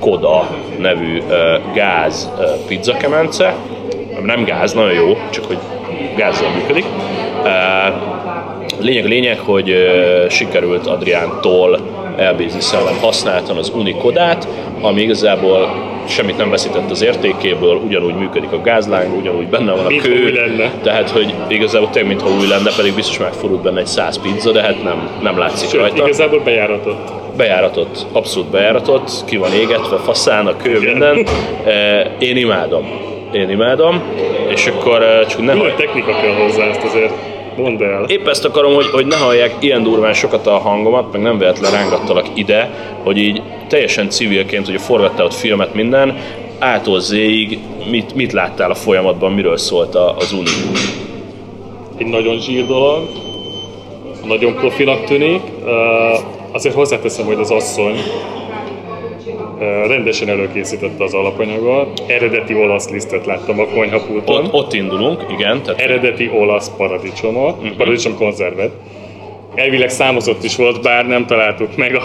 [0.00, 3.54] Koda nevű eh, gáz eh, pizza kemence,
[4.22, 5.58] nem gáz, nagyon jó, csak hogy
[6.16, 6.84] gázzal működik.
[8.80, 9.74] Lényeg a lényeg, hogy
[10.28, 11.80] sikerült Adriántól
[12.16, 14.48] elbízni szellem használtan az Unikodát,
[14.80, 15.68] ami igazából
[16.08, 20.22] semmit nem veszített az értékéből, ugyanúgy működik a gázlány, ugyanúgy benne van a kő.
[20.24, 20.70] új lenne.
[20.82, 24.62] Tehát, hogy igazából tényleg, mintha új lenne, pedig biztos megfordult benne egy száz pizza, de
[24.62, 26.04] hát nem, nem látszik sőt, rajta.
[26.04, 27.12] igazából bejáratott.
[27.36, 31.26] Bejáratott, abszolút bejáratott, ki van égetve, faszán, a kő, minden.
[31.64, 33.12] Eh, Én imádom.
[33.32, 34.02] Én imádom,
[34.48, 37.12] és akkor eh, csak ne Milyen hagyd technika kell hozzá, ezt azért
[37.56, 38.04] mondd el.
[38.06, 41.72] Épp ezt akarom, hogy, hogy ne hallják ilyen durván sokat a hangomat, meg nem véletlen
[41.72, 42.70] rángattalak ide,
[43.02, 46.16] hogy így teljesen civilként, hogy forgattál ott filmet minden,
[46.58, 47.58] ától zéig
[47.90, 50.50] mit, mit láttál a folyamatban, miről szólt a- az Uni.
[51.96, 53.08] Egy nagyon zsír dolog,
[54.24, 55.40] nagyon profinak tűnik.
[55.64, 55.70] Uh,
[56.52, 57.96] azért hozzáteszem, hogy az asszony
[59.86, 62.02] rendesen előkészítette az alapanyagot.
[62.06, 64.44] Eredeti olasz lisztet láttam a konyhapulton.
[64.44, 67.76] Ott, ott indulunk, igen, tehát eredeti olasz paradicsomot, uh-huh.
[67.76, 68.72] paradicsom konzervet.
[69.54, 72.02] Elvileg számozott is volt, bár nem találtuk meg a...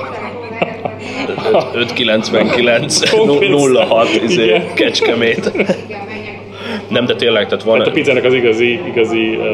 [1.74, 4.24] 599 Konkrét 06 szám.
[4.24, 5.52] izé, kecskemét.
[6.90, 9.46] Nem, de tényleg, tehát van, Hát a pizzának az igazi, igazi uh,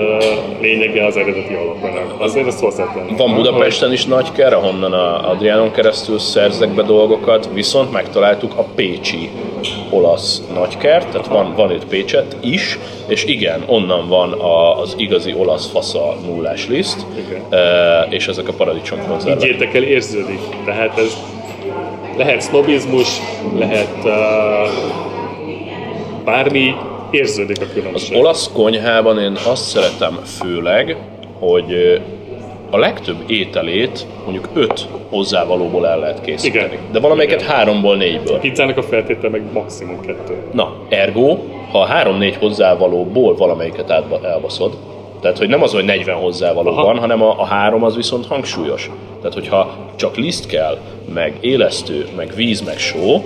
[0.61, 2.15] lényege az eredeti alapanyag.
[2.17, 3.15] Azért ezt hozzátenni.
[3.17, 8.63] Van Budapesten is nagy ker, ahonnan a Adriánon keresztül szerzek be dolgokat, viszont megtaláltuk a
[8.75, 9.29] pécsi
[9.89, 15.33] olasz nagykert, tehát van, van itt Pécset is, és igen, onnan van a, az igazi
[15.37, 17.05] olasz fasza nullás liszt,
[17.49, 17.57] e,
[18.09, 19.43] és ezek a paradicsom Így konzervek.
[19.47, 20.39] értek el, érződik.
[20.65, 21.17] Tehát ez
[22.17, 23.07] lehet sznobizmus,
[23.57, 24.11] lehet uh,
[26.23, 26.75] bármi,
[27.15, 28.17] érződik a Az különbség.
[28.17, 30.97] olasz konyhában én azt szeretem főleg,
[31.39, 32.01] hogy
[32.69, 36.65] a legtöbb ételét mondjuk öt hozzávalóból el lehet készíteni.
[36.65, 36.79] Igen.
[36.91, 37.53] De valamelyiket Igen.
[37.53, 38.39] háromból, négyből.
[38.39, 40.37] Pizzának a feltétel meg maximum kettő.
[40.53, 41.37] Na, ergo,
[41.71, 44.77] ha a három-négy hozzávalóból valamelyiket átba, elbaszod,
[45.21, 46.83] tehát hogy nem az, hogy 40 hozzávaló Aha.
[46.83, 48.91] van, hanem a, a három az viszont hangsúlyos.
[49.17, 50.77] Tehát hogyha csak liszt kell,
[51.13, 53.23] meg élesztő, meg víz, meg só,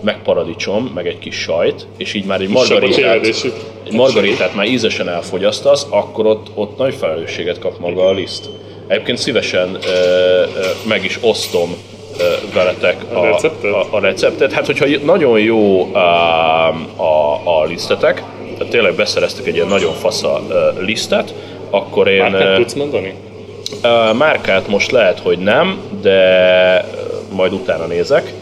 [0.00, 5.08] meg paradicsom, meg egy kis sajt, és így már egy margaritát, egy margaritát már ízesen
[5.08, 8.48] elfogyasztasz, akkor ott, ott nagy felelősséget kap maga a liszt.
[8.86, 10.44] Egyébként szívesen ö, ö,
[10.88, 11.76] meg is osztom
[12.18, 13.72] ö, veletek a, A receptet?
[13.72, 14.52] a, a receptet.
[14.52, 18.22] Hát, hogyha nagyon jó a, a, a lisztetek,
[18.58, 21.34] tehát tényleg beszereztek egy ilyen nagyon fasza ö, lisztet,
[21.70, 22.20] akkor én...
[22.22, 23.14] Márkát tudsz mondani?
[23.82, 26.88] Ö, Márkát most lehet, hogy nem, de
[27.32, 28.32] majd utána nézek.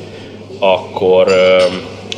[0.59, 1.33] Akkor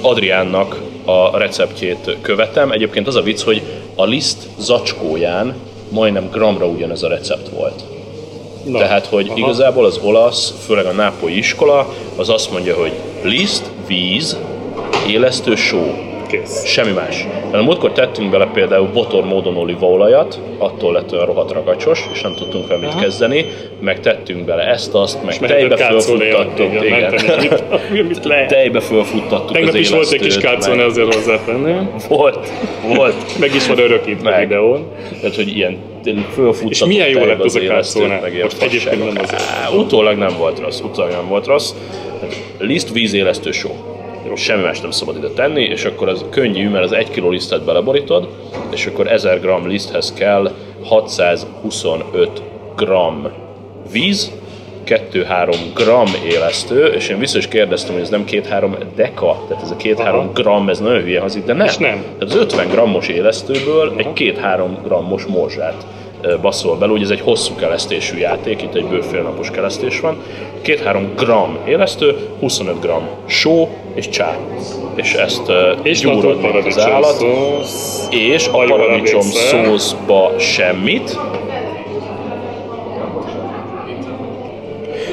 [0.00, 2.70] Adriánnak a receptjét követem.
[2.70, 3.62] Egyébként az a vicc, hogy
[3.94, 5.54] a liszt zacskóján
[5.88, 7.82] majdnem gramra ugyanez a recept volt.
[8.64, 9.38] Na, Tehát, hogy aha.
[9.38, 14.38] igazából az olasz, főleg a nápolyi iskola, az azt mondja, hogy liszt, víz,
[15.08, 15.94] élesztő, só.
[16.26, 16.64] Kész.
[16.64, 17.26] Semmi más.
[17.42, 22.20] Mert a múltkor tettünk bele például botor módon olívaolajat, attól lett olyan rohadt ragacsos, és
[22.20, 23.00] nem tudtunk vele mit Aha.
[23.00, 23.44] kezdeni,
[23.80, 27.14] meg tettünk bele ezt, azt, meg mehetett tejbe fölfuttattuk, igen, igen.
[27.90, 28.48] mit- mit lehet.
[28.48, 31.90] Tejbe fölfuttattuk Tegnap az is volt egy kis kácolni, azért hozzátenném.
[32.08, 32.50] Volt,
[32.96, 33.38] volt.
[33.38, 34.48] Meg is van örökítve Meg.
[34.48, 34.86] videón.
[35.20, 35.78] Tehát, hogy ilyen
[36.34, 38.22] fölfuttattuk És milyen jó lett az a élesztőt, kácolná?
[38.22, 39.24] meg ilyen Most egyébként nem.
[39.64, 41.72] Á, Utólag nem volt rossz, utólag nem volt rossz.
[42.20, 43.85] Tehát Liszt, víz, élesztő, só.
[44.34, 47.64] Semmi más nem szabad ide tenni, és akkor az könnyű, mert az 1 kg lisztet
[47.64, 48.28] beleborítod,
[48.70, 50.52] és akkor 1000 g liszthez kell
[50.84, 52.42] 625
[52.76, 52.88] g
[53.92, 54.32] víz,
[54.86, 59.70] 2-3 gram élesztő, és én vissza is kérdeztem, hogy ez nem 2-3 deka, tehát ez
[59.70, 60.30] a 2-3 Aha.
[60.34, 61.66] gram, ez nagyon hülye hangzik, de nem.
[61.66, 62.02] És nem.
[62.18, 65.86] Tehát az 50 grammos élesztőből egy 2-3 grammos morzsát
[66.20, 70.22] ö, baszol bele, ugye ez egy hosszú kelesztésű játék, itt egy bő napos kelesztés van.
[70.64, 74.36] 2-3 gram élesztő, 25 gram só és csá.
[74.94, 75.52] És ezt
[75.82, 78.08] És gyúrod, az állat, szósz.
[78.10, 81.18] és a paradicsom szószba semmit.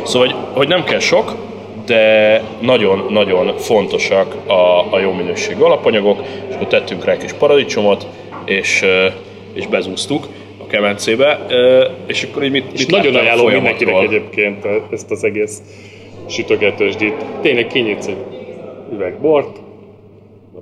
[0.03, 1.35] Szóval, hogy, hogy nem kell sok,
[1.85, 8.07] de nagyon-nagyon fontosak a, a jó minőségű alapanyagok, és akkor tettünk rá egy kis paradicsomot,
[8.45, 8.85] és,
[9.53, 10.27] és bezúztuk
[10.73, 11.45] kemencébe,
[12.07, 15.61] és akkor így mit, És mit nagyon ajánlom mindenkinek egyébként ezt az egész
[16.29, 17.25] sütögetősdit.
[17.41, 18.17] Tényleg kinyitsz egy
[18.93, 19.59] üveg bort,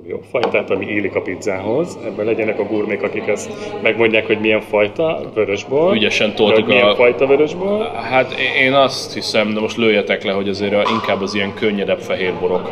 [0.08, 1.98] jobb fajtát, ami illik a pizzához.
[2.06, 3.50] Ebben legyenek a gurmék, akik ezt
[3.82, 5.94] megmondják, hogy milyen fajta vörösbor.
[5.94, 7.90] Ügyesen toltuk milyen a- fajta vörösbor.
[8.10, 12.70] Hát én azt hiszem, de most lőjetek le, hogy azért inkább az ilyen könnyedebb fehérborok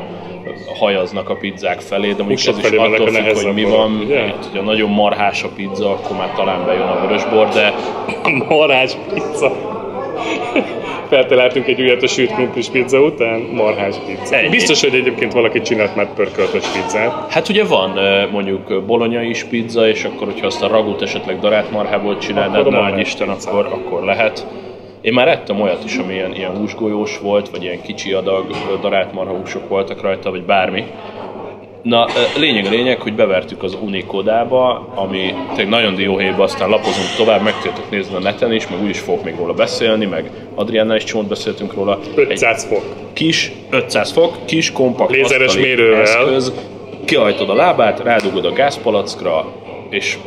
[0.79, 4.01] hajaznak a pizzák felé, de mondjuk Húsok ez is attól függ, hogy mi borok, van.
[4.05, 4.21] ugye?
[4.29, 7.75] Hogyha nagyon marhás a pizza, akkor már talán bejön a vörösbor, de
[8.49, 9.53] Marhás pizza.
[11.11, 14.37] Feltaláltunk egy újat a sült krumplis pizza után, marhás pizza.
[14.37, 14.49] Ennyi.
[14.49, 17.33] Biztos, hogy egyébként valaki csinált már pörköltös pizzát.
[17.33, 17.99] hát ugye van
[18.33, 22.73] mondjuk bolonyai is pizza, és akkor, hogyha azt a ragut esetleg darált marhából csinálnád, Akkor
[22.73, 23.51] nagy Isten, pizza.
[23.51, 24.47] akkor, akkor lehet.
[25.01, 28.47] Én már ettem olyat is, ami ilyen, ilyen húsgolyós volt, vagy ilyen kicsi adag
[28.81, 30.85] darált marhahúsok voltak rajta, vagy bármi.
[31.83, 37.43] Na, lényeg a lényeg, hogy bevertük az Unicode-ba, ami tényleg nagyon dióhéjba, aztán lapozunk tovább,
[37.43, 41.05] meg tudjátok nézni a neten is, meg úgyis fogok még róla beszélni, meg Adriánnal is
[41.05, 41.99] csomót beszéltünk róla.
[42.17, 42.83] Egy 500 fok.
[43.13, 46.01] kis 500 fok, kis kompakt Lézeres mérővel.
[46.01, 46.53] eszköz,
[47.05, 49.53] kihajtod a lábát, rádugod a gázpalackra,
[49.91, 50.19] és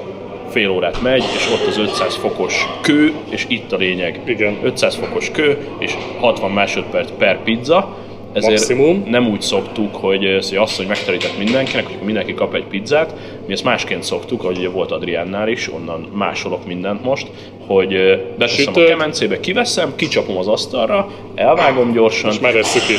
[0.50, 4.20] fél órát megy, és ott az 500 fokos kő, és itt a lényeg.
[4.26, 4.58] Igen.
[4.63, 7.98] 500 fokos kő, és 60 másodperc per pizza,
[8.34, 9.04] ezért Maximum.
[9.08, 13.15] nem úgy szoktuk, hogy hogy azt, hogy megterített mindenkinek, hogy mindenki kap egy pizzát.
[13.46, 17.28] Mi ezt másként szoktuk, ahogy ugye volt Adriánnál is, onnan másolok mindent most,
[17.67, 22.39] hogy ö, beteszem a kemencébe, kiveszem, kicsapom az asztalra, elvágom gyorsan, És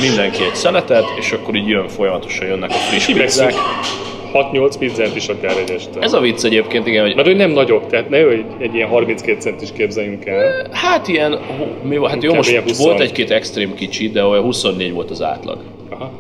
[0.01, 3.63] mindenki egy szeletet, és akkor így jön, folyamatosan jönnek a friss Kivesszük pizzák.
[4.35, 6.01] 6-8 pizzát is akár egy este.
[6.01, 8.89] Ez a vicc egyébként, igen, hogy Mert hogy nem nagyok, tehát ne hogy egy ilyen
[8.89, 10.69] 32 centis képzeljünk el.
[10.73, 12.11] hát ilyen, hú, mi, van?
[12.11, 12.79] hát jó, most ilyen 20.
[12.79, 15.59] volt egy-két extrém kicsi, de olyan 24 volt az átlag.
[15.91, 16.11] Aha.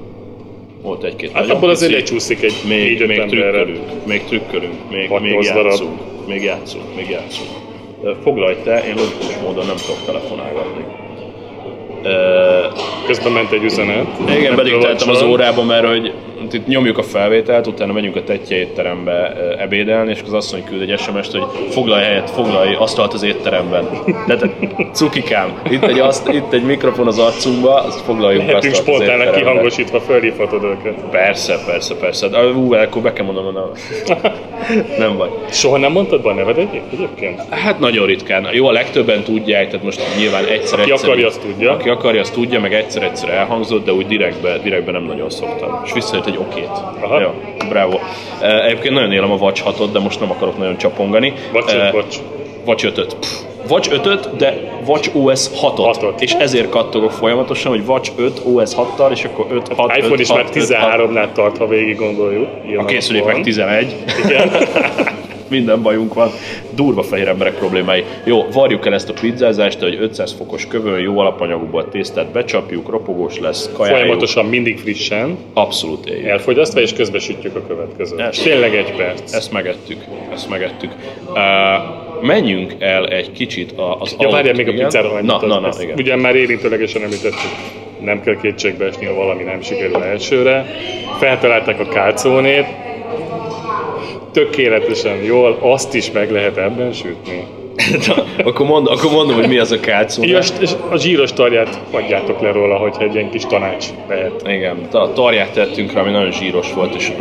[0.83, 3.50] Volt egy-két Hát abból azért lecsúszik egy még, 4-5 még emberre.
[3.50, 7.48] trükkelünk, még trükkelünk, még, még játszunk, még játszunk, még játszunk.
[8.22, 10.85] Foglalj te, én logikus módon nem tudok telefonálgatni.
[13.07, 14.07] Közben ment egy üzenet.
[14.38, 16.12] igen, bedikteltem tudom, az órába, mert hogy
[16.55, 20.99] itt nyomjuk a felvételt, utána megyünk a tetje étterembe ebédelni, és az asszony küld egy
[20.99, 23.88] SMS-t, hogy foglalj helyet, foglalj asztalt az étteremben.
[24.27, 24.51] De te,
[24.93, 29.38] cukikám, itt egy, aszt, itt egy mikrofon az arcunkba, azt foglaljunk Lehetünk asztalt étterembe.
[29.38, 30.95] kihangosítva, fölhívhatod őket.
[31.11, 32.29] Persze, persze, persze.
[32.29, 33.71] De, ú, akkor be kell mondanom,
[34.98, 35.29] nem, baj.
[35.50, 37.40] Soha nem mondtad be a neved egy- egyébként?
[37.50, 38.48] Hát nagyon ritkán.
[38.53, 41.72] Jó, a legtöbben tudják, tehát most nyilván egyszer Aki egyszer, akarja, azt tudja.
[41.72, 45.81] Aki akarja, azt tudja, meg egyszer-egyszer elhangzott, de úgy direktbe, direktbe nem nagyon szoktam.
[45.85, 46.68] És visszajött egy okét.
[47.00, 47.20] Aha.
[47.20, 47.29] Jó,
[47.68, 47.98] bravo.
[48.40, 51.33] Egyébként nagyon élem a Watch 6 de most nem akarok nagyon csapongani.
[51.53, 52.18] Watch Eh, öt, Watch.
[52.66, 53.16] Watch 5
[53.68, 55.74] Watch 5 de Watch OS 6-ot.
[55.77, 56.20] Hatot.
[56.20, 60.20] És ezért kattogok folyamatosan, hogy Watch 5 OS 6-tal, és akkor 5, 6, iPhone 5,
[60.20, 62.48] is 6, már 13-nál tart, ha végig gondoljuk.
[62.77, 63.94] A készülék meg 11.
[64.24, 64.50] Igen.
[65.48, 66.31] Minden bajunk van.
[66.74, 68.05] Durva fehér emberek problémái.
[68.24, 72.88] Jó, varjuk el ezt a pizzázást, hogy 500 fokos kövön jó alapanyagúból a tésztát becsapjuk,
[72.90, 73.98] ropogós lesz, kajáljuk.
[74.00, 76.27] Folyamatosan mindig frissen, Abszolút éljük.
[76.27, 78.20] elfogyasztva, és közben sütjük a következőt.
[78.20, 79.33] Ez- Tényleg egy perc.
[79.33, 80.05] Ezt megettük.
[80.33, 80.92] Ezt megettük.
[81.29, 81.35] Uh,
[82.20, 85.27] menjünk el egy kicsit a- az Ja, várjál még a pizzára annyit.
[85.27, 85.94] Na, na, na, igen.
[85.98, 87.50] Ugyan már érintőlegesen említettük,
[88.00, 90.66] nem kell kétségbe esni, ha valami nem sikerül elsőre.
[91.18, 92.66] Feltalálták a kálcónét,
[94.33, 97.44] tökéletesen jól, azt is meg lehet ebben sütni.
[98.49, 100.25] akkor, mond, akkor mondom, hogy mi az a kálcó.
[100.25, 104.43] Ja, és a zsíros tarját adjátok le róla, hogyha egy ilyen kis tanács lehet.
[104.47, 107.13] Igen, a tarját tettünk rá, ami nagyon zsíros volt, és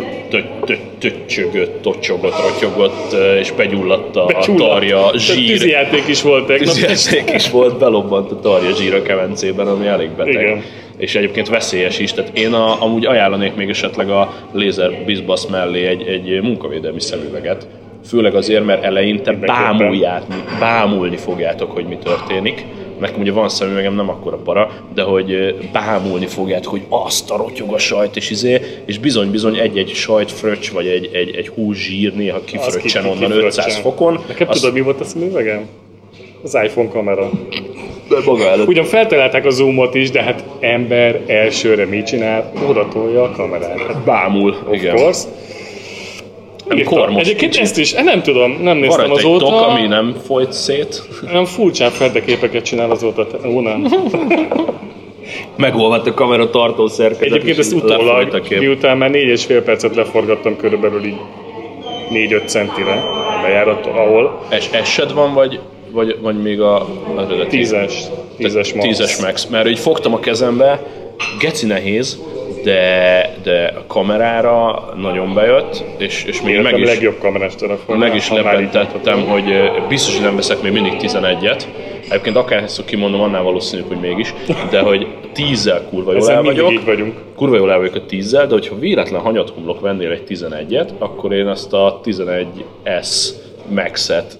[0.99, 4.67] töcsögött, tocsogott, rotyogott, és begyulladt a Becsúlla.
[4.67, 5.47] tarja zsír.
[5.47, 6.73] Tűzijáték is volt tegnap.
[6.75, 10.33] Tűzjáték is volt, belobbant a tarja zsír a kemencében, ami elég beteg.
[10.33, 10.63] Igen.
[10.97, 15.85] És egyébként veszélyes is, tehát én a, amúgy ajánlanék még esetleg a lézer bizbasz mellé
[15.85, 17.67] egy, egy munkavédelmi szemüveget.
[18.07, 20.25] Főleg azért, mert eleinte bámulját,
[20.59, 22.65] bámulni fogjátok, hogy mi történik.
[22.99, 27.73] Nekem ugye van szemüvegem, nem akkora para, de hogy bámulni fogjátok, hogy azt a rotyog
[27.73, 33.01] a sajt, és izé, és bizony-bizony egy-egy sajtfröccs, vagy egy, egy, egy húszsír néha kifröccsen
[33.03, 33.45] ki- onnan kifröccsen.
[33.45, 34.19] 500 fokon.
[34.27, 35.65] Nekem Azt- tudod, mi volt a szemüvegem?
[36.43, 37.29] Az iPhone kamera.
[38.09, 42.51] de maga előtt Ugyan feltalálták a zoomot is, de hát ember elsőre mit csinál?
[42.69, 43.79] Oda tolja a kamerát.
[43.79, 44.55] Hát, bámul.
[44.67, 44.95] of igen.
[44.95, 45.27] course.
[46.75, 46.97] Írtam.
[46.97, 47.63] kormos Egyébként kicsit.
[47.65, 49.45] ezt is, nem tudom, nem Van néztem egy azóta.
[49.45, 51.01] tok, ami nem folyt szét.
[51.31, 53.27] Nem furcsán ferdeképeket csinál azóta.
[53.45, 53.87] Ó, nem.
[55.55, 57.25] Megolvadt a kamera tartó szerkezet.
[57.25, 61.17] Egyébként ezt utólag, miután már négy és fél percet leforgattam körülbelül így
[62.11, 63.03] 4-5 centire
[63.41, 65.59] bejárat, ahol Es, esed van, vagy,
[65.91, 67.59] vagy, vagy még a, eredeti?
[67.63, 67.93] 10-es,
[68.39, 68.85] 10-es max.
[68.87, 69.45] Tízes max.
[69.45, 70.83] Mert így fogtam a kezembe,
[71.39, 72.19] geci nehéz,
[72.63, 77.97] de, de a kamerára nagyon bejött, és, és még meg is, legjobb kamerás telefon.
[77.97, 79.27] meg is mondhatom.
[79.27, 81.63] hogy biztos, hogy nem veszek még mindig 11-et.
[82.09, 84.33] Egyébként akárhányszor kimondom, annál valószínűbb, hogy mégis.
[84.69, 86.71] De hogy 10-zel kurva jól el vagyok.
[86.71, 87.15] így vagyunk.
[87.35, 91.47] Kurva jól el vagyok a 10-zel, de hogyha véletlen hanyathumlok vennél egy 11-et, akkor én
[91.47, 93.29] ezt a 11S
[93.69, 94.37] Max-et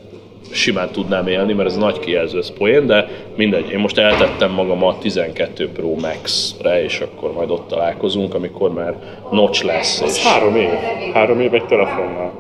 [0.54, 4.84] simán tudnám élni, mert ez nagy kijelző, ez poén, de mindegy, én most eltettem magam
[4.84, 8.94] a 12 Pro Max-re, és akkor majd ott találkozunk, amikor már
[9.32, 10.02] notch lesz.
[10.02, 10.26] Ez És...
[10.26, 10.70] három év.
[11.14, 12.32] Három év egy telefonnal.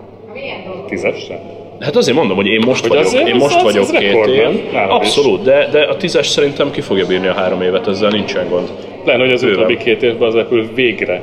[0.88, 1.40] Tízesre?
[1.80, 4.26] Hát azért mondom, hogy én most Hogy vagyok, azért én most ez- vagyok ez két
[4.26, 4.50] év.
[4.50, 4.74] is.
[4.88, 8.70] Abszolút, de, de a 10-es szerintem ki fogja bírni a három évet, ezzel nincsen gond.
[9.06, 9.58] Lenne, hogy az Bőven.
[9.58, 11.22] utóbbi két évben az Apple végre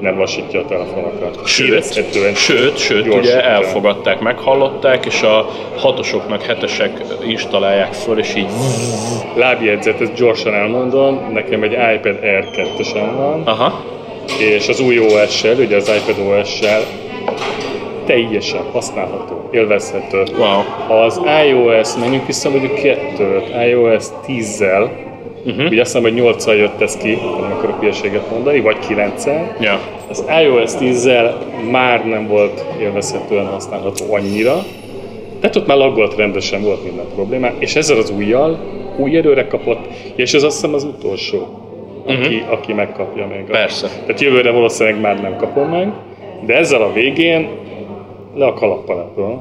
[0.00, 1.46] nem lassítja a telefonokat.
[1.46, 1.92] Sőt,
[2.36, 3.40] sőt, sőt ugye gyorsítja.
[3.40, 8.48] elfogadták, meghallották, és a hatosoknak hetesek installálják föl, és így
[9.34, 13.84] Lábjegyzet, ezt gyorsan elmondom, nekem egy iPad Air 2 van, aha,
[14.38, 16.80] és az új OS-sel, ugye az iPad OS-sel
[18.06, 20.22] teljesen használható, élvezhető.
[20.36, 20.96] wow.
[20.98, 24.90] Az iOS, menjünk vissza mondjuk kettőt, iOS 10-zel,
[25.44, 25.70] uh-huh.
[25.70, 29.24] ugye azt hiszem, hogy 8 jött ez ki, nem akarok hülyeséget mondani, vagy 9
[29.60, 29.80] Ja.
[30.08, 31.32] Az iOS 10-zel
[31.70, 34.64] már nem volt élvezhetően használható annyira,
[35.40, 38.58] tehát ott már laggolt rendesen volt minden problémá, és ezzel az újjal
[38.96, 41.46] új erőre kapott, és ez azt hiszem az utolsó,
[42.06, 42.52] aki, uh-huh.
[42.52, 43.44] aki megkapja még.
[43.44, 43.88] Persze.
[44.06, 45.92] Tehát jövőre valószínűleg már nem kapom meg,
[46.46, 47.48] de ezzel a végén
[48.34, 49.40] le a kalappal ebből.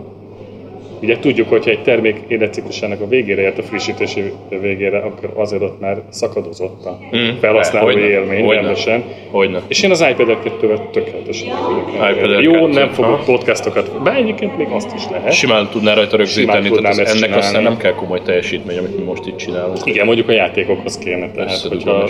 [1.01, 4.31] Ugye tudjuk, hogyha egy termék életciklusának a végére ért a frissítési
[4.61, 8.61] végére, akkor azért ott már szakadozott a Mm, felhasználói hogyne, élmény hogyne.
[8.61, 9.03] rendesen.
[9.31, 9.61] Hogyne.
[9.67, 12.01] És én az iPad 2-vel tökéletesen vagyok.
[12.01, 15.31] Air Jó, 2, nem fogok podcastokat, bár egyébként még azt is lehet.
[15.33, 17.67] Simán tudná rajta rögzíteni, tehát az, ennek aztán csinálni.
[17.67, 19.77] nem kell komoly teljesítmény, amit mi most itt csinálunk.
[19.83, 22.07] Igen, mondjuk a játékokhoz kéne, tehát Persze, hogyha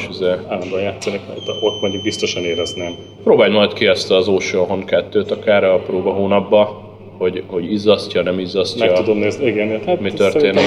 [0.48, 2.96] állandóan játszanak, rajta, ott mondjuk biztosan érezném.
[3.24, 6.86] Próbálj majd ki ezt az Ocean Hon 2-t akár a próba hónapba,
[7.18, 8.86] hogy, hogy izzasztja, nem izzasztja.
[8.86, 10.64] Meg tudom nézni, igen, hát Mi történik?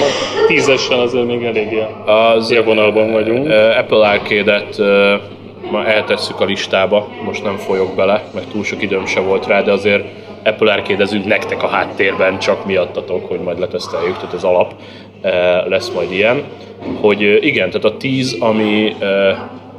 [0.47, 3.49] tízessel azért még eléggé Az élvonalban vagyunk.
[3.77, 5.15] Apple Arcade-et ö,
[5.71, 9.61] ma eltesszük a listába, most nem folyok bele, mert túl sok időm se volt rá,
[9.61, 10.03] de azért
[10.43, 14.73] Apple Arcade-ezünk nektek a háttérben, csak miattatok, hogy majd leteszteljük, tehát az alap
[15.67, 16.43] lesz majd ilyen.
[17.01, 18.95] Hogy igen, tehát a 10, ami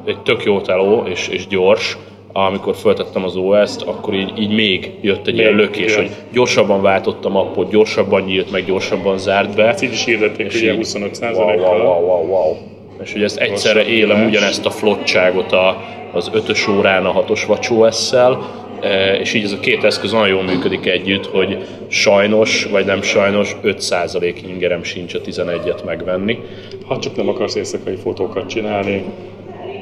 [0.04, 1.96] egy tök jó teló és, és gyors,
[2.32, 5.96] amikor föltettem az OS-t, akkor így, így még jött egy ilyen Még, lökés, igen.
[5.96, 9.66] hogy gyorsabban váltottam appot, gyorsabban nyílt, meg gyorsabban zárt be.
[9.68, 12.56] Ezt így is hirdették, ugye így- 25 Wow, wow, wow, wow, wow.
[13.02, 18.38] És hogy ezt egyszerre élem ugyanezt a flottságot a, az ötös órán a hatos WatchOS-szel,
[18.80, 21.56] e, és így ez a két eszköz olyan jól működik együtt, hogy
[21.88, 26.38] sajnos, vagy nem sajnos, 5% ingerem sincs a 11-et megvenni.
[26.86, 29.04] Ha csak nem akarsz éjszakai fotókat csinálni,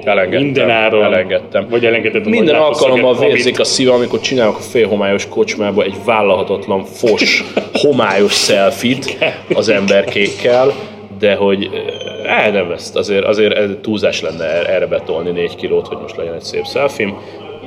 [0.05, 0.43] Elengedtem.
[0.43, 1.67] minden áron, Elengedtem.
[1.71, 6.85] vagy elengeded a Minden alkalommal vérzik a szívem, amikor csinálok a félhomályos kocsmába egy vállalhatatlan
[6.85, 7.45] fos,
[7.83, 9.17] homályos szelfit
[9.55, 10.73] az emberkékkel,
[11.19, 11.71] de hogy
[12.25, 16.17] eh, nem ezt, azért, azért ez túlzás lenne er- erre betolni 4 kilót, hogy most
[16.17, 17.15] legyen egy szép szelfim.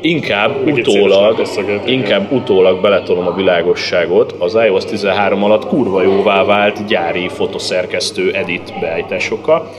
[0.01, 1.41] Inkább széles utólag,
[1.85, 4.35] inkább utólag beletolom a világosságot.
[4.39, 9.71] Az iOS 13 alatt kurva jóvá vált gyári fotoszerkesztő edit beállításokkal.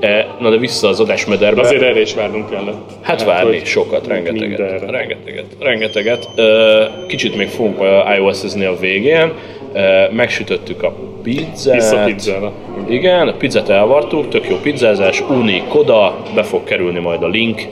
[0.00, 1.60] Eh, Na de vissza az adásmederbe.
[1.60, 2.90] Azért erre is várnunk kellett.
[3.00, 4.90] Hát várni hogy sokat, rengeteget, mindenre.
[4.90, 6.28] rengeteget, rengeteget.
[6.36, 7.78] Ö, Kicsit még fogunk
[8.16, 9.32] iOS-ezni a végén.
[9.72, 11.74] Ö, Megsütöttük a pizzát.
[11.74, 12.52] Vissza pizzára.
[12.88, 17.62] Igen, a pizzát elvartuk, tök jó pizzázás, Uni Koda, be fog kerülni majd a link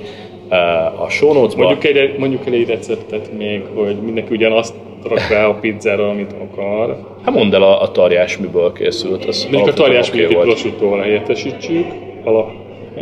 [0.98, 1.62] a show notes-ba.
[1.62, 4.74] Mondjuk egy, mondjuk el egy receptet még, hogy mindenki ugyanazt
[5.08, 6.96] rak rá a pizzára, amit akar.
[7.24, 9.24] Hát mondd el a, a tarjás miből készült.
[9.24, 10.46] Az Mondjuk a tarjás egy volt.
[10.46, 11.86] prosciuttóval helyettesítsük.
[12.28, 12.50] Alap.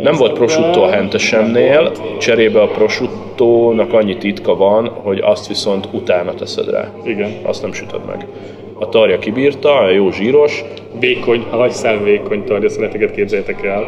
[0.01, 6.33] Nem volt prosciutto a hentesemnél, cserébe a prosciuttónak annyi titka van, hogy azt viszont utána
[6.33, 6.91] teszed rá.
[7.03, 7.31] Igen.
[7.43, 8.27] Azt nem sütöd meg.
[8.79, 10.63] A tarja kibírta, jó zsíros,
[10.99, 13.85] Vékony, hagyszál vékony tarja szeleteket képzeljétek el.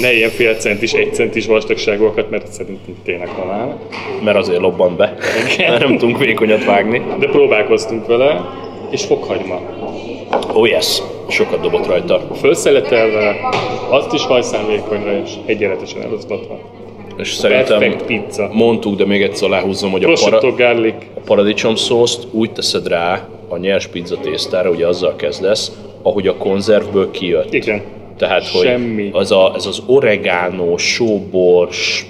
[0.00, 3.78] Ne ilyen fél centis, egy centis vastagságokat, mert szerintem tényleg halál.
[4.24, 5.14] mert azért lobbant be.
[5.58, 7.02] Mert nem tudunk vékonyat vágni.
[7.18, 8.40] De próbálkoztunk vele,
[8.90, 9.60] és fokhagyma.
[10.52, 12.20] Oh yes, sokat dobott rajta.
[12.40, 13.36] Fölszeletelve,
[13.90, 16.58] azt is hajszál vékonyra, és egyenletesen eloszlatva.
[17.16, 18.48] és szerintem pizza.
[18.52, 20.94] mondtuk, de még egyszer aláhúzom, hogy a, Prosciutto para, garlic.
[21.14, 25.72] a paradicsom szószt úgy teszed rá a nyers pizza tésztára, ugye azzal kezdesz,
[26.02, 27.52] ahogy a konzervből kijött.
[27.54, 27.82] Igen.
[28.16, 29.10] Tehát, hogy Semmi.
[29.12, 32.06] Az, a, ez az oregano, sóbors,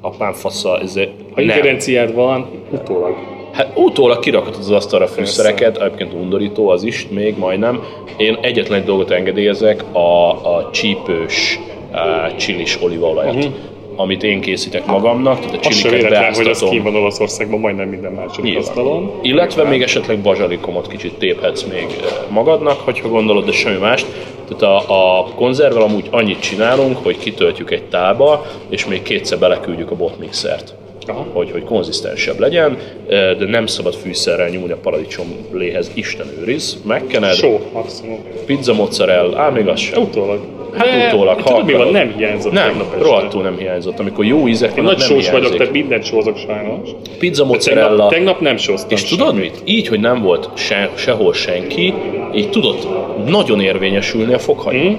[0.00, 1.00] apám fasza, ez Ha
[1.34, 1.44] nem.
[1.44, 3.16] ingerenciád van, utólag.
[3.52, 7.82] Hát utólag kirakhatod az asztalra fűszereket, egyébként undorító az is, még majdnem.
[8.16, 11.58] Én egyetlen egy dolgot engedélyezek, a, a csípős
[11.92, 13.52] uh, csilis olívaolajat, uh-huh.
[13.96, 16.70] amit én készítek magamnak, tehát a csiliket véletlen, hogy az beáztatom.
[16.70, 19.12] kín van Olaszországban majdnem minden második asztalon.
[19.22, 24.06] Illetve még esetleg bazsalikomot kicsit téphetsz még eh, magadnak, hogyha gondolod, de semmi mást.
[24.48, 29.90] Tehát a, a konzervvel amúgy annyit csinálunk, hogy kitöltjük egy tálba, és még kétszer beleküldjük
[29.90, 30.74] a botmixert.
[31.06, 31.26] Aha.
[31.32, 32.76] Hogy, hogy konzisztensebb legyen,
[33.08, 38.18] de nem szabad fűszerrel nyúlni a paradicsom léhez, Isten őriz, megkened, Só, maximum.
[38.46, 40.02] pizza mozzarella, ám még az sem.
[40.02, 40.40] Utólag.
[40.76, 41.88] Hát De- utólag, ha Tudod mi van?
[41.88, 43.04] Nem hiányzott Nem, tegnap este.
[43.04, 43.98] rohadtul nem hiányzott.
[43.98, 46.88] Amikor jó ízek vannak, nagy nem sós vagyok, tehát mindent sózok sajnos.
[47.18, 48.06] Pizza Tegnap, mozzarella.
[48.08, 49.60] tegnap nem sóztam És tudod mit?
[49.64, 51.94] Így, hogy nem volt se, sehol senki,
[52.34, 52.86] így tudott
[53.28, 54.90] nagyon érvényesülni a fokhagyma.
[54.90, 54.94] Mm.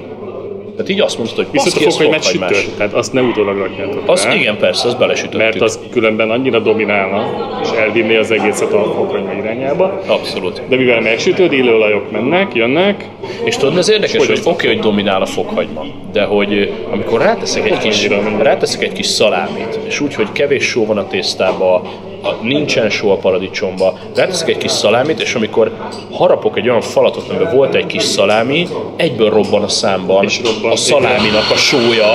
[0.75, 2.57] Tehát így azt mondtad, hogy Viszont a baszki, ez fokhagymát fokhagymás.
[2.57, 5.39] sütött, tehát azt ne utólag rakjátok Az rá, igen, persze, az belesütöttük.
[5.39, 7.27] mert az különben annyira dominálna,
[7.63, 10.01] és elvinné az egészet a fokhagyma irányába.
[10.07, 10.61] Abszolút.
[10.67, 13.09] De mivel megsütöd, illőolajok mennek, jönnek,
[13.43, 17.21] És tudod, ez érdekes, Hogy hogy oké, hogy dominál a fokhagyma, de hogy ö, amikor
[17.21, 18.07] ráteszek egy kis,
[18.39, 21.81] ráteszek egy kis szalámit, és úgy, hogy kevés só van a tésztába,
[22.23, 25.71] a, nincsen só a paradicsomba, ráteszek egy kis szalámit, és amikor
[26.11, 30.75] harapok egy olyan falatot, amiben volt egy kis szalámi, egyből robban a számban robban, a
[30.75, 32.11] szaláminak a sója,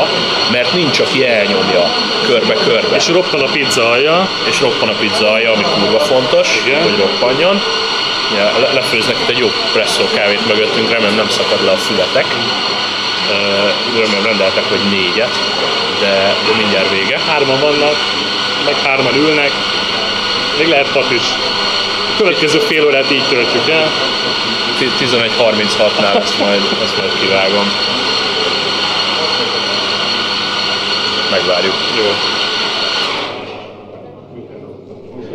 [0.53, 1.85] mert nincs, aki elnyomja
[2.27, 2.97] körbe-körbe.
[2.97, 6.83] és roppan a pizza alja, és roppan a pizza alja, ami kurva fontos, Igen.
[6.83, 7.57] hogy roppanjon.
[8.37, 12.27] Ja, le- lefőznek itt egy jó presszó kávét mögöttünk, remélem nem szakad le a fületek.
[13.31, 13.37] Ö,
[14.01, 15.35] Remélem rendeltek, hogy négyet,
[16.01, 16.13] de,
[16.47, 17.19] de mindjárt vége.
[17.31, 17.97] hárman vannak,
[18.65, 19.51] meg hárman ülnek,
[20.59, 21.23] még lehet hat is.
[22.17, 23.91] Következő fél órát így töltjük el.
[24.79, 27.73] Ti- 11.36-nál ezt majd, ezt majd kivágom.
[31.31, 31.75] Megvárjuk.
[31.97, 32.15] Jó.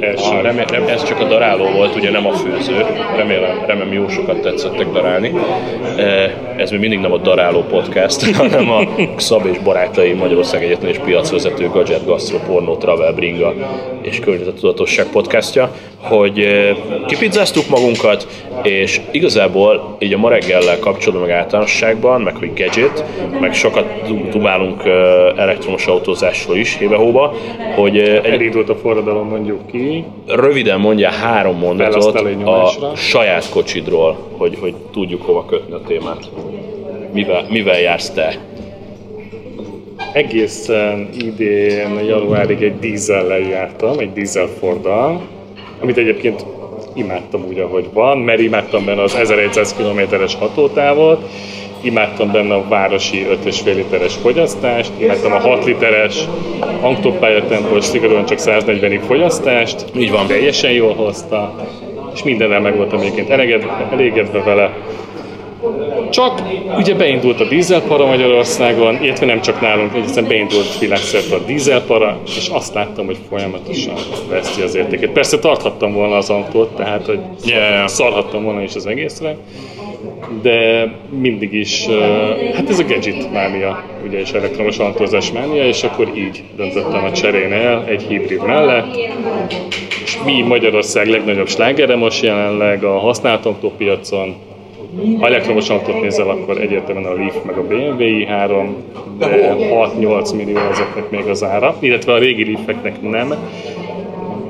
[0.03, 0.41] Első.
[0.41, 2.85] Remé, rem, ez csak a daráló volt, ugye nem a főző.
[3.15, 5.33] Remélem, remélem jó sokat tetszettek darálni.
[5.97, 8.81] Eh, Ez még mindig nem a daráló podcast, hanem a
[9.17, 13.53] Szab és barátai Magyarország Egyetlen és piacvezető Gadget Gastro Porno Travel Bringa
[14.01, 15.71] és Környezettudatosság podcastja,
[16.03, 16.47] hogy
[17.07, 18.27] kipizzáztuk magunkat,
[18.63, 23.03] és igazából így a ma reggellel kapcsolatban, meg általánosságban, meg hogy gadget,
[23.39, 24.83] meg sokat du- dumálunk
[25.37, 27.33] elektromos autózásról is hébe-hóba,
[27.75, 30.03] hogy egy Elindult a forradalom mondjuk ki.
[30.27, 36.29] röviden mondja három mondatot a saját kocsidról, hogy, hogy tudjuk hova kötni a témát.
[37.13, 38.37] Mivel, mivel jársz te?
[40.13, 45.21] Egészen idén januárig egy dízellel jártam, egy dízel Forddal,
[45.81, 46.45] amit egyébként
[46.93, 51.29] imádtam úgy, ahogy van, mert imádtam benne az 1100 km-es hatótávot,
[51.81, 56.27] imádtam benne a városi 5,5 literes fogyasztást, imádtam a 6 literes
[56.81, 60.27] autópályatempós, szigorúan csak 140-ig fogyasztást, Így van.
[60.27, 61.55] teljesen jól hozta,
[62.13, 64.73] és mindennel meg voltam egyébként elégedve, elégedve vele.
[66.09, 66.41] Csak
[66.77, 72.47] ugye beindult a dízelpara Magyarországon, illetve nem csak nálunk, egyszerűen beindult világszerte a dízelpara, és
[72.47, 73.95] azt láttam, hogy folyamatosan
[74.29, 75.09] veszti az értékét.
[75.09, 79.37] Persze tarthattam volna az autót, tehát hogy Yeah, szarhattam volna is az egészre,
[80.41, 81.87] de mindig is,
[82.55, 87.11] hát ez a gadget mánia, ugye, és elektromos autózás mánia, és akkor így döntöttem a
[87.11, 88.95] cserén el egy hibrid mellett,
[90.03, 94.35] és mi Magyarország legnagyobb slágere most jelenleg a használt autópiacon,
[95.19, 98.67] ha elektromos autót nézel, akkor egyértelműen a Leaf meg a BMW i3,
[99.17, 103.33] de 6-8 millió ezeknek még az ára, illetve a régi Leafeknek nem,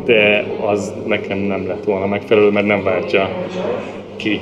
[0.05, 3.29] de az nekem nem lett volna megfelelő, mert nem váltja
[4.15, 4.39] ki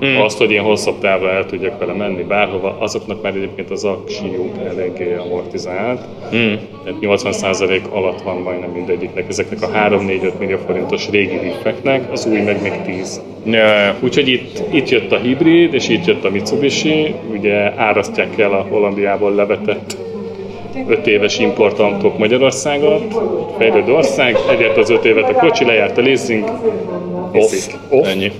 [0.00, 0.20] hmm.
[0.20, 4.56] azt, hogy én hosszabb távra el tudjak vele menni bárhova, azoknak már egyébként az aksiuk
[4.66, 6.58] eléggé amortizált, Hmm.
[6.84, 12.40] tehát 80% alatt van majdnem mindegyiknek, ezeknek a 3-4-5 millió forintos régi Leafeknek, az új
[12.40, 13.20] meg még 10.
[13.44, 18.52] Ja, Úgyhogy itt, itt jött a hibrid, és itt jött a Mitsubishi, ugye árasztják el
[18.52, 19.96] a Hollandiából levetett
[20.88, 23.20] 5 éves importautók Magyarországot,
[23.58, 26.44] fejlődő ország, egyért az 5 évet a kocsi, lejárt a leasing,
[27.32, 27.52] off.
[27.88, 28.32] off, Ennyi.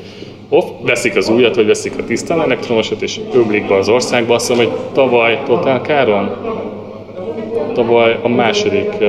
[0.50, 4.34] Off, veszik az újat, vagy veszik a tisztán elektromosat, és ömlik be az országba.
[4.34, 6.36] Azt hiszem, hogy tavaly totál káron,
[7.74, 9.08] tavaly a második uh,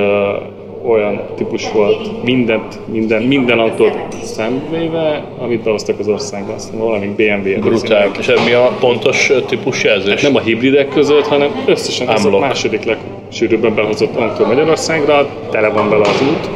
[0.86, 7.60] olyan típus volt, mindent, minden, minden autót szemvéve, amit behoztak az országba, aztán valami BMW.
[7.60, 8.10] Brutál.
[8.18, 10.22] És mi a pontos típusjelzés?
[10.22, 15.88] Nem a hibridek között, hanem összesen ez a második legsűrűbben behozott autó Magyarországra, tele van
[15.88, 16.50] vele az út.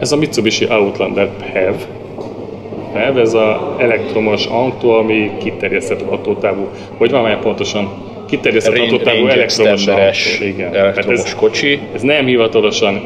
[0.00, 1.74] Ez a Mitsubishi Outlander PHEV.
[2.98, 7.90] PHEV, ez a elektromos autó, ami kiterjesztett hatótávú, hogy van már pontosan
[8.30, 10.44] hatótávú range elektromos autó.
[10.44, 10.70] Igen.
[10.70, 11.80] Tehát elektromos ez, kocsi.
[11.94, 13.00] ez nem hivatalosan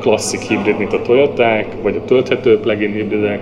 [0.00, 3.40] klasszik hibrid, mint a Toyoták, vagy a tölthető plug-in hibridek.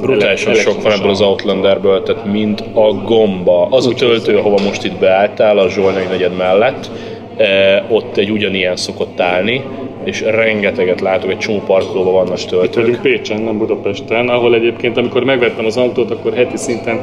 [0.00, 3.66] Brutálisan sok van ebből az Outlanderből, tehát mint a gomba.
[3.70, 6.90] Az a töltő, ahova most itt beálltál, a Zsolnai negyed mellett,
[7.36, 9.62] eh, ott egy ugyanilyen szokott állni,
[10.04, 12.74] és rengeteget látok, egy csomó parkolóban vannak Itt töltők.
[12.74, 17.00] vagyunk Pécsen, nem Budapesten, ahol egyébként, amikor megvettem az autót, akkor heti szinten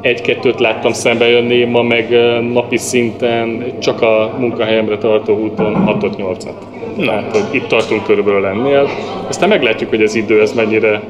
[0.00, 2.10] egy-kettőt láttam szembe jönni, ma meg
[2.52, 6.52] napi szinten csak a munkahelyemre tartó úton 6-8-at.
[6.96, 7.12] Na.
[7.12, 8.88] Hát, hogy itt tartunk körülbelül ennél.
[9.28, 11.02] Aztán meglátjuk, hogy az idő ez mennyire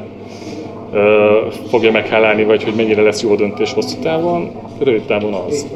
[0.93, 1.37] ö,
[1.69, 4.51] fogja meghálálni, vagy hogy mennyire lesz jó döntés hosszú távon.
[4.83, 5.67] Rövid távon az.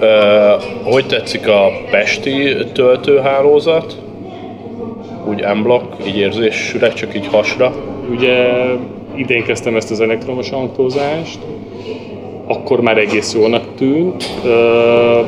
[0.00, 0.52] Ö,
[0.82, 3.96] hogy tetszik a pesti töltőhálózat?
[5.24, 7.72] Úgy unblock, így érzésre, csak így hasra.
[8.10, 8.48] Ugye
[9.14, 11.38] idén kezdtem ezt az elektromos autózást,
[12.46, 14.40] akkor már egész jónak tűnt.
[14.44, 15.20] Ö,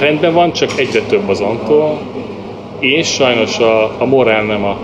[0.00, 1.98] rendben van, csak egyre több az autó,
[2.78, 4.78] és sajnos a, a morál nem a,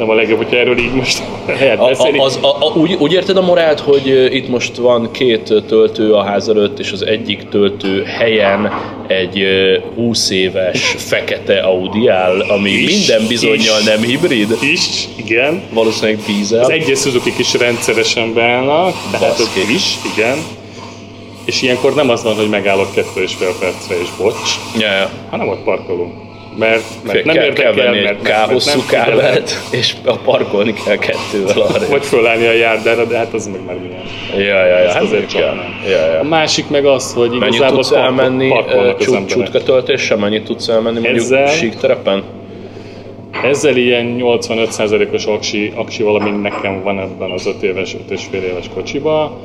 [0.00, 1.22] nem a legjobb, hogyha erről így most
[1.60, 2.18] lehet beszélni.
[2.18, 6.12] a, az, a, a, úgy, úgy érted a morált, hogy itt most van két töltő
[6.12, 8.72] a ház előtt, és az egyik töltő helyen
[9.06, 13.84] egy ö, 20 éves fekete Audi áll, ami Is, minden bizonyal is.
[13.84, 15.62] nem hibrid, is, igen.
[15.72, 16.60] valószínűleg dízel.
[16.64, 20.38] Az egyes suzuki is rendszeresen beállnak, tehát ott is, igen.
[21.44, 25.10] És ilyenkor nem az van, hogy megállok kettő és fél percre és bocs, ja.
[25.30, 26.29] hanem ott parkolunk.
[26.60, 30.72] Mert, mert nem kell, érdekel, kell venni mert, mert, mert nem kábelt, és a parkolni
[30.84, 31.88] kell kettővel arra.
[31.90, 34.02] Vagy fölállni a járdára, de hát az meg már milyen.
[34.48, 35.54] Ja, ja, ja, Ez hát azért kell.
[35.54, 35.74] nem.
[35.90, 36.22] Ja, A ja.
[36.22, 38.52] másik meg az, hogy Mennyit igazából tudsz parkol- elmenni
[39.00, 40.16] csut, csutka töltéssel?
[40.16, 42.22] Mennyit tudsz elmenni mondjuk Ezzel- sík terepen?
[43.44, 48.42] Ezzel ilyen 85%-os aksi, aksi valami nekem van ebben az 5 éves, 5 és fél
[48.42, 49.40] éves kocsiba.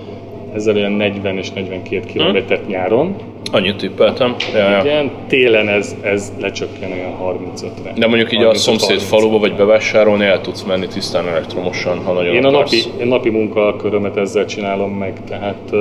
[0.55, 3.15] Ezzel olyan 40 és 42 kilométert nyáron.
[3.55, 4.35] Annyit tippeltem.
[4.53, 4.81] Ja, ja.
[4.83, 7.93] Igen, télen ez, ez lecsökken olyan 35-re.
[7.95, 9.07] De mondjuk így a 35, szomszéd 30.
[9.07, 13.29] faluba vagy bevásárolni el tudsz menni tisztán elektromosan, ha nagyon Én a napi, én napi
[13.29, 15.79] munkakörömet ezzel csinálom meg, tehát uh,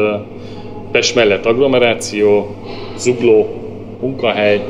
[0.93, 2.55] Pest mellett agglomeráció,
[2.97, 3.47] zugló,
[4.01, 4.61] munkahely,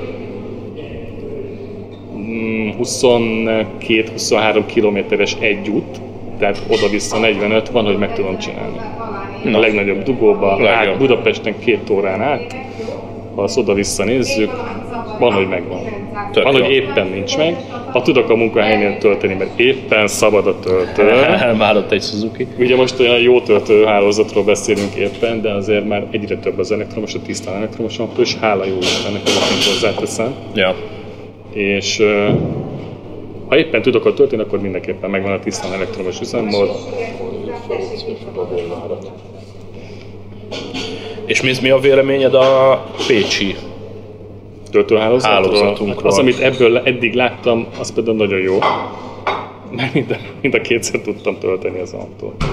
[2.16, 6.00] mm, 22-23 kilométeres egy út,
[6.38, 8.76] tehát oda-vissza 45 van, hogy meg tudom csinálni.
[9.44, 9.56] Na.
[9.56, 12.56] A legnagyobb dugóba, át, Budapesten két órán át,
[13.34, 14.50] ha azt oda-vissza nézzük,
[15.18, 15.80] van, hogy megvan.
[16.32, 16.62] Tök van, jó.
[16.64, 17.56] hogy éppen nincs meg.
[17.92, 21.08] Ha tudok a munkahelynél tölteni, mert éppen szabad a töltő,
[21.48, 22.46] Elválott egy Suzuki.
[22.58, 27.18] Ugye most olyan jó töltőhálózatról beszélünk éppen, de azért már egyre több az elektromos, a
[27.22, 30.34] tisztán elektromos autó, és hála jó Istennek, egyébként hozzáteszem.
[30.54, 30.74] Ja.
[31.52, 32.02] És
[33.48, 36.70] ha éppen tudok ott tölteni, akkor mindenképpen megvan a tisztán elektromos üzemmód.
[41.26, 43.56] És mi, mi a véleményed a Pécsi?
[44.74, 45.42] töltőhálózatról.
[45.42, 46.10] Hálózatunkról.
[46.10, 48.58] Az, amit ebből eddig láttam, az például nagyon jó.
[49.70, 52.44] Mert mind a, mind a kétszer tudtam tölteni az autót.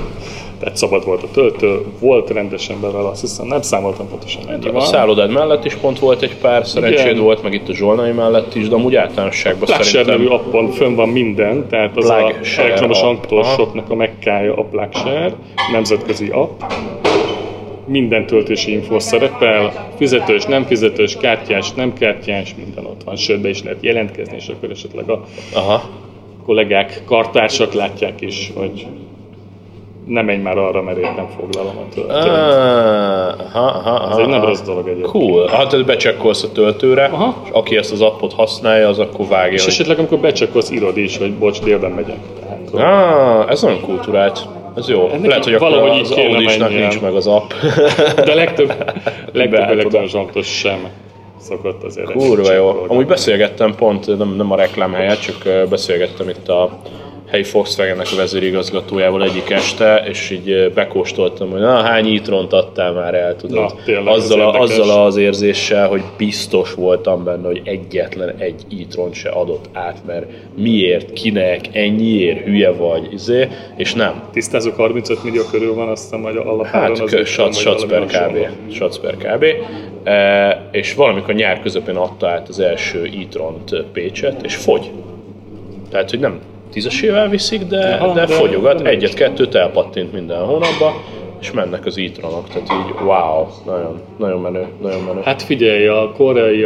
[0.60, 4.72] Tehát szabad volt a töltő, volt rendesen bevel, azt hiszem, nem számoltam pontosan mennyi A
[4.72, 4.86] van.
[4.86, 7.24] szállodád mellett is pont volt egy pár, szerencséd Igen.
[7.24, 10.32] volt, meg itt a Zsolnai mellett is, de amúgy általánosságban nevű szerintem...
[10.32, 15.34] appon fönn van minden, tehát az a Plugshare elektromos autósoknak a mekkája a Plugshare,
[15.72, 16.62] nemzetközi app.
[17.92, 23.50] Minden töltési info szerepel, fizetős, nem fizetős, kártyás, nem kártyás, minden ott van, sőt be
[23.50, 25.24] is lehet jelentkezni, és akkor esetleg a
[25.54, 25.82] Aha.
[26.46, 28.88] kollégák, kartársak látják is, hogy
[30.06, 32.16] nem menj már arra, mert éppen foglalom a töltőt.
[33.54, 35.12] Ah, Ez egy nem rossz dolog egyébként.
[35.12, 35.48] Cool.
[35.48, 37.42] Hát tehát becsekkolsz a töltőre, Aha.
[37.46, 39.72] és aki ezt az appot használja, az akkor vágja, És hogy...
[39.74, 42.18] esetleg amikor becsekkolsz, írod is, hogy bocs, délben megyek.
[42.74, 44.48] Ah, ez nagyon kultúrált.
[44.76, 45.10] Ez jó.
[45.10, 47.52] Ennek Lehet, hogy akkor valahogy az így kéne Audisnak nincs meg az app.
[48.26, 48.68] De legtöbb,
[49.34, 50.90] legtöbb Beállt elektromos autós sem
[51.40, 52.12] szokott azért.
[52.12, 52.86] Kurva jó.
[52.88, 56.82] Amúgy beszélgettem pont, nem, nem a reklám helyett, csak beszélgettem itt a
[57.32, 63.14] helyi Volkswagennek a vezérigazgatójával egyik este, és így bekóstoltam, hogy na, hány itront adtál már
[63.14, 63.58] el, tudod?
[63.58, 64.78] Na, tényleg, azzal, a, érdekes.
[64.78, 70.26] azzal az érzéssel, hogy biztos voltam benne, hogy egyetlen egy itront se adott át, mert
[70.56, 74.24] miért, kinek, ennyiért, hülye vagy, izé, és nem.
[74.34, 78.48] Tisztázok, 35 millió körül van, azt hiszem, hogy alapáron Hát, az van, sac, per kb.
[78.74, 79.46] Sac per kb.
[80.04, 84.92] E, és valamikor nyár közepén adta át az első e-tront Pécset, és fogy.
[85.90, 86.40] Tehát, hogy nem
[86.72, 90.94] tízesével viszik, de, Aha, de de- fogyogat, egyet-kettőt elpattint minden hónapban,
[91.42, 95.20] és mennek az e-tronok, tehát így wow, nagyon, nagyon menő, nagyon menő.
[95.24, 96.64] Hát figyelj, a koreai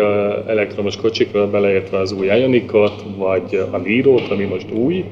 [0.47, 5.06] elektromos kocsikra beleértve az új Ionicot, vagy a Niro-t, ami most új,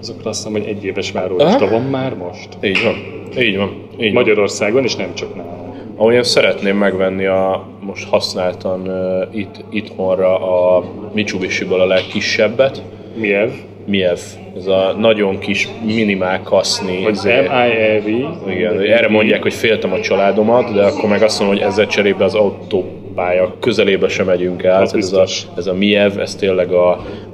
[0.00, 2.48] azokra azt hiszem, hogy egy éves várólista van már most.
[2.62, 2.94] Így van,
[3.42, 4.22] így van, így van.
[4.22, 5.62] Magyarországon, és nem csak nálunk.
[5.96, 10.38] Ahogy én szeretném megvenni a most használtan uh, itt, itthonra
[10.76, 12.82] a Mitsubishi-ból a legkisebbet,
[13.14, 13.50] Miev,
[13.86, 14.18] Miev,
[14.56, 17.02] ez a nagyon kis minimál kaszni.
[17.02, 18.06] vagy izé- MIEV.
[18.48, 22.24] Igen, erre mondják, hogy féltem a családomat, de akkor meg azt mondom, hogy ezzel cserébe
[22.24, 24.82] az autópálya közelébe sem megyünk el.
[24.82, 25.26] Ez, a,
[25.56, 26.90] ez a Miev, ez tényleg a,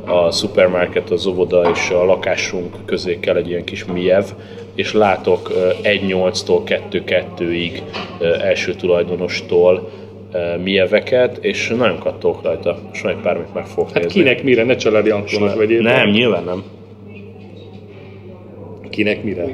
[0.06, 4.24] a supermarket, az óvoda és a lakásunk közé kell egy ilyen kis Miev,
[4.74, 7.72] és látok ö, 1.8-tól 2.2-ig
[8.18, 9.90] ö, első tulajdonostól
[10.62, 12.78] Mieveket, és nagyon kattolok rajta.
[12.88, 14.20] Most van egy pár, amit meg fogok Hát nézni.
[14.22, 15.80] kinek mire, ne családi Antónak vegyél.
[15.80, 16.62] Nem, nyilván nem.
[18.90, 19.44] Kinek mire?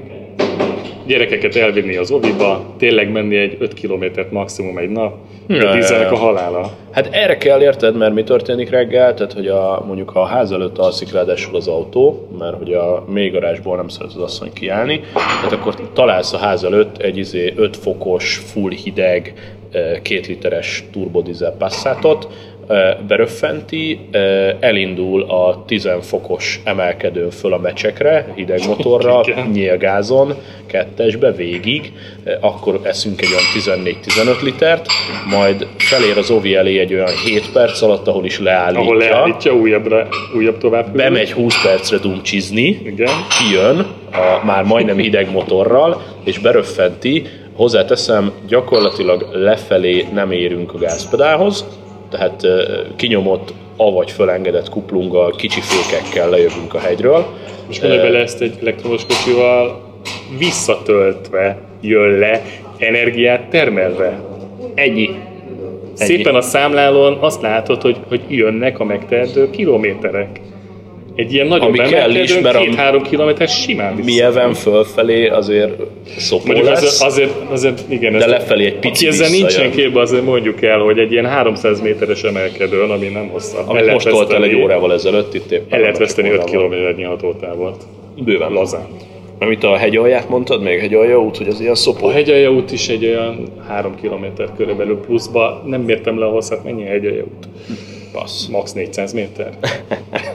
[1.07, 5.15] Gyerekeket elvinni az oviba, tényleg menni egy 5 kilométert maximum egy nap,
[5.49, 6.19] Ja, dízelnek a ja.
[6.21, 6.71] halála.
[6.91, 10.51] Hát erre kell érted, mert mi történik reggel, tehát hogy a, mondjuk ha a ház
[10.53, 15.53] előtt alszik ráadásul az autó, mert hogy a mélygarázsból nem szeret az asszony kiállni, tehát
[15.53, 19.33] akkor találsz a ház előtt egy izé 5 fokos, full hideg,
[20.03, 22.29] két literes turbodizel passátot,
[22.69, 24.01] eh, beröffenti,
[24.61, 29.47] elindul a 10 fokos emelkedőn föl a mecsekre, hideg motorral, Igen.
[29.47, 30.35] nyílgázon,
[30.67, 31.93] kettesbe végig,
[32.41, 34.87] akkor eszünk egy olyan 14-15 litert,
[35.31, 39.53] majd felér az ovi elé egy olyan 7 perc alatt, ahol is leállítja, Ahol leállítja
[39.53, 40.97] újabbra, újabb tovább.
[40.97, 43.09] bemegy 20 percre dumcsizni, Igen.
[43.39, 43.79] kijön
[44.13, 51.65] a már majdnem hideg motorral, és beröffenti, hozzáteszem, gyakorlatilag lefelé nem érünk a gázpedálhoz,
[52.11, 52.53] tehát eh,
[52.97, 57.25] kinyomott, avagy fölengedett kuplunggal, kicsi fékekkel lejövünk a hegyről.
[57.69, 59.83] És gondolj bele ezt egy elektromos kocsival
[60.39, 62.43] visszatöltve jön le,
[62.79, 64.21] energiát termelve.
[64.75, 65.11] Ennyi.
[65.93, 70.41] Szépen a számlálón azt látod, hogy, hogy jönnek a megtehető kilométerek.
[71.17, 74.09] Egy ilyen nagyon Ami kell is, mert két-három kilométer simán vissza.
[74.09, 75.73] Mieven fölfelé azért
[76.17, 77.03] szopó Mondjuk lesz.
[77.03, 80.79] azért, azért, azért igen, De lefelé egy pici Aki ezzel nincsen képbe, azért mondjuk el,
[80.79, 83.69] hogy egy ilyen 300 méteres emelkedőn, ami nem hosszabb.
[83.69, 85.67] Amit most toltál egy órával ezelőtt, itt éppen.
[85.69, 86.71] El lehet veszteni 5 óra van.
[86.71, 87.85] km-nyi hatótávot.
[88.25, 88.53] Bőven.
[88.53, 88.87] Lazán.
[89.39, 92.07] Amit a hegy alját mondtad, még hegy alja út, hogy az ilyen szopó.
[92.07, 95.63] A hegyalja út is egy olyan 3 km körülbelül pluszba.
[95.67, 97.49] Nem mértem le a hosszát, mennyi a hegyalja út?
[98.13, 98.47] Passz.
[98.47, 99.51] Max 400 méter.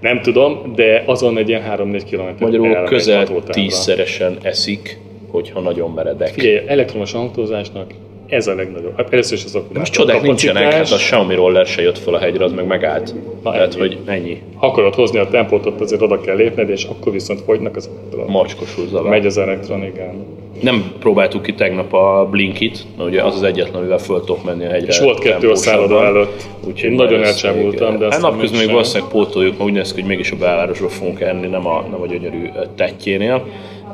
[0.00, 2.44] nem tudom, de azon egy ilyen 3-4 km.
[2.44, 4.98] Magyarul közel tízszeresen eszik,
[5.30, 6.28] hogyha nagyon meredek.
[6.28, 7.92] Figyelj, elektromos autózásnak
[8.32, 8.96] ez a legnagyobb.
[8.96, 9.78] Hát először is az akkumulátor.
[9.78, 13.14] Most csodák nincsenek, hát a Xiaomi roller se jött fel a hegyre, az meg megállt.
[13.42, 13.80] Na, Tehát, ennyi.
[13.80, 14.42] hogy ennyi.
[14.56, 17.90] Ha akarod hozni a tempót, ott azért oda kell lépned, és akkor viszont fogynak az
[18.00, 18.30] elektron.
[18.30, 19.10] Macskosul zavar.
[19.10, 20.26] Megy az elektron, igen.
[20.60, 24.68] Nem próbáltuk ki tegnap a Blinkit, ugye az az egyetlen, amivel föl tudok menni a
[24.68, 24.86] hegyre.
[24.86, 26.42] És volt kettő a szálloda előtt.
[26.66, 29.92] Úgyhogy Én nagyon ezt még- de Hát aztán napközben még valószínűleg pótoljuk, mert úgy néz
[29.92, 33.42] ki, hogy mégis a belvárosban fogunk enni, nem a, nem a gyönyörű ö, tettjénél.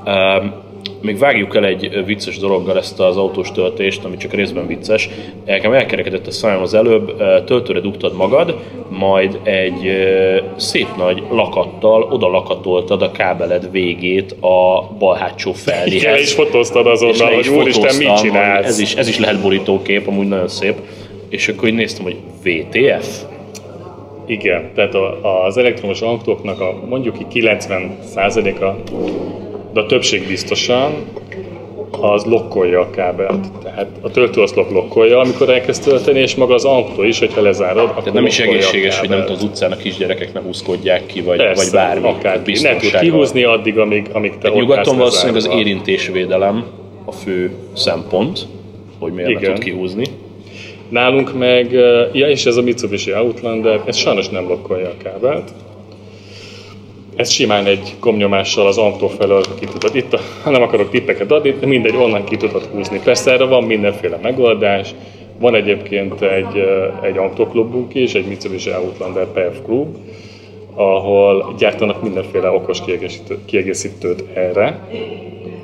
[0.07, 0.53] Um,
[1.01, 5.09] még vágjuk el egy vicces dologgal ezt az autós töltést, ami csak részben vicces.
[5.47, 8.57] Nekem elkerekedett a szájam az előbb, töltőre dugtad magad,
[8.89, 9.91] majd egy
[10.57, 15.93] szép nagy lakattal oda lakatoltad a kábeled végét a bal hátsó felnéhez.
[15.93, 18.67] Igen, és fotóztad És azonnal, le hogy is úristen, mit csinálsz?
[18.67, 20.75] Ez is, ez is lehet borítókép, amúgy nagyon szép.
[21.29, 23.23] És akkor így néztem, hogy VTF?
[24.27, 24.95] Igen, tehát
[25.47, 28.75] az elektromos autóknak a mondjuk ki 90%-a,
[29.73, 30.93] de a többség biztosan,
[32.01, 33.47] az lokkolja a kábelt.
[33.63, 37.95] Tehát a töltőoszlop lokkolja, amikor elkezd tölteni, és maga az autó is, hogyha lezárod, akkor
[37.95, 41.37] Tehát nem is egészséges, hogy nem tudom, az utcán a kisgyerekek ne húzkodják ki, vagy,
[41.37, 42.09] Persze, vagy bármi.
[42.09, 46.65] akár Tehát ne tud kihúzni addig, amíg, amíg te ott Nyugaton valószínűleg az érintésvédelem
[47.05, 48.47] a fő szempont,
[48.99, 49.43] hogy miért Igen.
[49.43, 50.05] ne tud kihúzni.
[50.89, 51.73] Nálunk meg,
[52.13, 55.51] ja és ez a Mitsubishi Outlander, ez sajnos nem lokkolja a kábelt.
[57.19, 61.67] Ez simán egy gomnyomással az autó felől ki tudod, itt nem akarok tippeket adni, de
[61.67, 63.01] mindegy, onnan ki tudod húzni.
[63.05, 64.95] Persze erre van mindenféle megoldás,
[65.39, 66.69] van egyébként egy,
[67.03, 69.97] egy autóklubunk is, egy Mitsubishi Outlander PF klub,
[70.75, 74.89] ahol gyártanak mindenféle okos kiegészítő, kiegészítőt erre.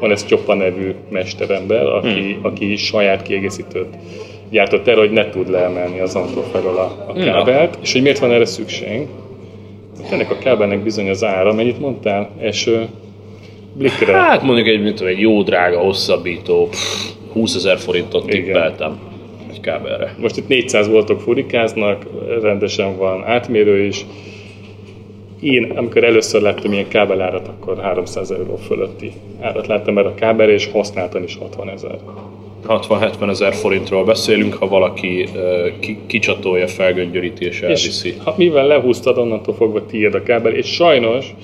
[0.00, 2.38] Van ez Csoppa nevű mesterember, aki, hmm.
[2.42, 3.96] aki saját kiegészítőt
[4.50, 7.24] gyártott erre, hogy ne tud leemelni az autó felől a, a Na.
[7.24, 7.78] kábelt.
[7.82, 9.07] És hogy miért van erre szükség?
[10.11, 12.30] Ennek a kábelnek bizony az ára, mennyit mondtál?
[12.40, 12.88] Eső
[13.74, 14.12] blikre.
[14.12, 18.99] Hát mondjuk egy, mint egy jó drága hosszabbító, pff, 20 ezer forintot tippeltem
[19.51, 20.14] egy kábelre.
[20.18, 22.07] Most itt 400 voltok furikáznak,
[22.42, 24.07] rendesen van átmérő is.
[25.40, 30.53] én, amikor először láttam ilyen kábelárat, akkor 300 euró fölötti árat láttam erre a kábelre,
[30.53, 31.99] és használtan is 60 ezer.
[32.68, 35.28] 60-70 ezer forintról beszélünk, ha valaki
[35.80, 38.08] ki, kicsatolja, felgöngyöríti és elviszi.
[38.08, 41.34] És ha, mivel lehúztad, onnantól fogva tiéd a kábel, és sajnos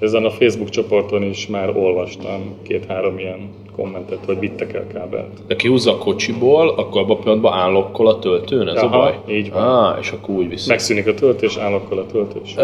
[0.00, 5.46] ezen a Facebook csoporton is már olvastam két-három ilyen kommentet, hogy vittek el kábelt.
[5.46, 9.36] De kihúzza a kocsiból, akkor abban a pillanatban állokkol a töltőn, ez Aha, a baj?
[9.36, 9.62] így van.
[9.62, 10.68] Ah, és akkor úgy viszi.
[10.68, 12.54] Megszűnik a töltés, állokkol a töltés.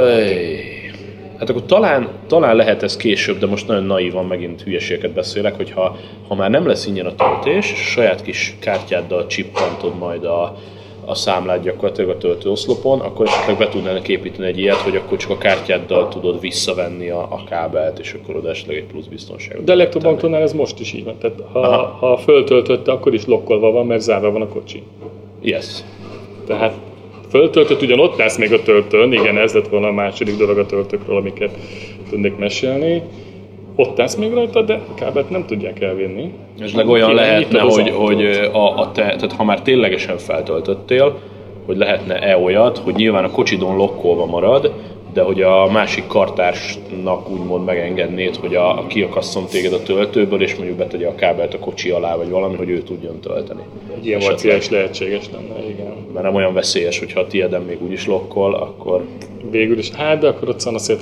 [1.38, 5.70] Hát akkor talán, talán lehet ez később, de most nagyon naívan megint hülyeségeket beszélek, hogy
[5.70, 5.96] ha,
[6.28, 10.56] ha már nem lesz ingyen a töltés, saját kis kártyáddal csippantod majd a,
[11.04, 15.30] a számlát gyakorlatilag a töltőoszlopon, akkor esetleg be tudnának építeni egy ilyet, hogy akkor csak
[15.30, 19.64] a kártyáddal tudod visszavenni a, a kábelt, és akkor oda esetleg egy plusz biztonságot.
[19.64, 21.18] De a legtöbb ez most is így van.
[21.18, 24.82] Tehát ha, ha föltöltötte, akkor is lokkolva van, mert zárva van a kocsi.
[25.40, 25.84] Yes.
[26.46, 26.74] Tehát
[27.30, 30.66] föltöltött, ugyan ott lesz még a töltőn, igen, ez lett volna a második dolog a
[30.66, 31.56] töltőkről, amiket
[32.10, 33.02] tudnék mesélni.
[33.76, 36.32] Ott állsz még rajta, de a kábelt nem tudják elvinni.
[36.60, 41.18] És meg olyan lehetne, hogy, hogy a, a te, tehát ha már ténylegesen feltöltöttél,
[41.66, 44.72] hogy lehetne-e olyat, hogy nyilván a kocsidon lokkolva marad,
[45.12, 50.54] de hogy a másik kartársnak úgymond megengednéd, hogy a, a kiakasszon téged a töltőből, és
[50.54, 53.60] mondjuk betegye a kábelt a kocsi alá, vagy valami, hogy ő tudjon tölteni.
[53.96, 55.94] Egy ilyen marcia is lehetséges lenne, igen.
[56.12, 59.04] Mert nem olyan veszélyes, hogyha a tiéden még úgyis lokkol, akkor...
[59.50, 61.00] Végül is, hát de akkor ott szanaszét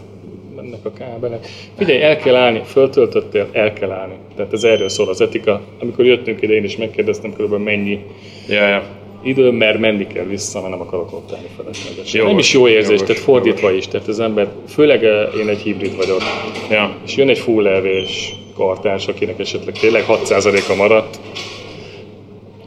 [0.56, 1.46] mennek a kábelek.
[1.76, 4.14] Figyelj, el kell állni, föltöltöttél, el kell állni.
[4.36, 5.60] Tehát ez erről szól az etika.
[5.80, 8.04] Amikor jöttünk ide, én is megkérdeztem körülbelül mennyi
[8.48, 8.82] ja, ja
[9.26, 12.26] idő, mert menni kell vissza, mert nem akarok ott állni feleslegesen.
[12.26, 13.84] Nem is jó érzés, jogos, tehát fordítva jogos.
[13.84, 13.90] is.
[13.90, 16.22] Tehát az ember, főleg eh, én egy hibrid vagyok,
[16.70, 16.96] ja.
[17.06, 21.20] és jön egy full és kartárs, akinek esetleg tényleg 6%-a maradt,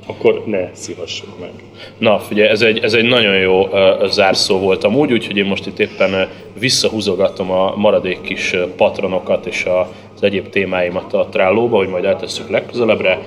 [0.10, 1.50] akkor ne szívassuk meg.
[1.98, 5.66] Na, figyelj, ez egy, ez egy nagyon jó uh, zárszó volt amúgy, úgyhogy én most
[5.66, 6.22] itt éppen uh,
[6.60, 9.80] visszahúzogatom a maradék kis uh, patronokat és a,
[10.16, 13.20] az egyéb témáimat a trállóba, hogy majd eltesszük legközelebbre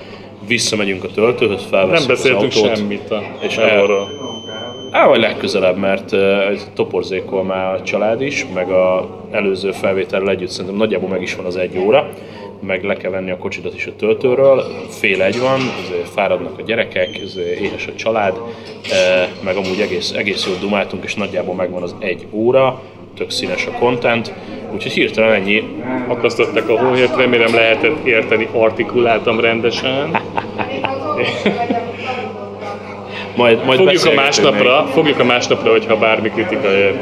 [0.47, 3.87] visszamegyünk a töltőhöz, felveszünk Nem beszéltünk az autót, semmit a és el,
[4.91, 6.19] Á, vagy legközelebb, mert uh,
[6.73, 11.45] toporzékol már a család is, meg a előző felvétellel együtt szerintem nagyjából meg is van
[11.45, 12.09] az egy óra,
[12.59, 15.59] meg le kell venni a kocsidat is a töltőről, fél egy van,
[16.03, 17.17] fáradnak a gyerekek,
[17.61, 18.41] éhes a család,
[19.43, 22.81] meg amúgy egész, egész jól dumáltunk, és nagyjából megvan az egy óra,
[23.15, 24.33] tök színes a content,
[24.73, 25.63] úgyhogy hirtelen ennyi.
[26.07, 30.09] Akasztottak a hóhért, remélem lehetett érteni, artikuláltam rendesen.
[33.35, 36.99] majd, majd fogjuk, a másnapra, fogjuk a másnapra, hogyha bármi kritika ér.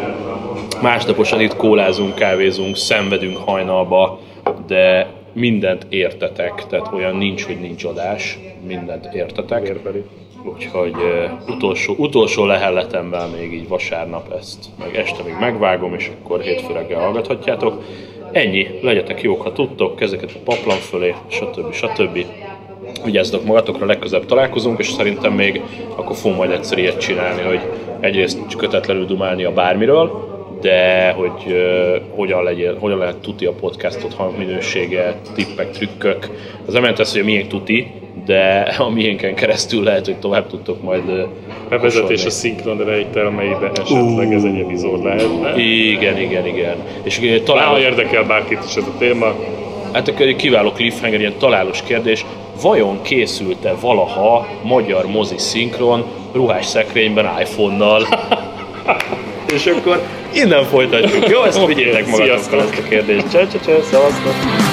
[0.81, 4.19] Másnaposan itt kólázunk, kávézunk, szenvedünk hajnalba,
[4.67, 9.61] de mindent értetek, tehát olyan nincs, hogy nincs adás, mindent értetek.
[9.61, 10.03] Vérbeli.
[10.43, 16.41] Úgyhogy uh, utolsó, utolsó lehelletemben még így vasárnap ezt, meg este még megvágom, és akkor
[16.41, 17.83] hétfő reggel hallgathatjátok.
[18.31, 21.73] Ennyi, legyetek jók, ha tudtok, kezeket a paplan fölé, stb.
[21.73, 22.25] stb.
[23.05, 25.61] Vigyázzatok magatokra, legközebb találkozunk, és szerintem még
[25.95, 27.59] akkor fogom majd egyszer ilyet csinálni, hogy
[27.99, 30.29] egyrészt kötetlenül dumálni a bármiről,
[30.61, 36.29] de hogy uh, hogyan, legyél, hogyan lehet tuti a podcastot, hangminősége, tippek, trükkök.
[36.65, 37.91] Az nem jelenti hogy miénk tuti,
[38.25, 41.27] de a miénken keresztül lehet, hogy tovább tudtok majd
[41.69, 45.55] Bevezetés a szinkron rejtelmeibe esetleg uh, ez egy epizód lehetne.
[45.55, 46.75] Igen, igen, igen.
[47.03, 47.67] És uh, talán...
[47.67, 49.35] Ha érdekel bárkit is ez a téma.
[49.93, 52.25] Hát akkor egy kiváló cliffhanger, ilyen találós kérdés.
[52.61, 58.07] Vajon készült-e valaha magyar mozi szinkron ruhás szekrényben iPhone-nal?
[59.53, 60.01] És akkor
[60.33, 61.43] innen folytatjuk, jó?
[61.43, 63.31] Ezt vigyétek magatokra ezt a kérdést.
[63.31, 64.70] Cső, cső, cső, szavaztok!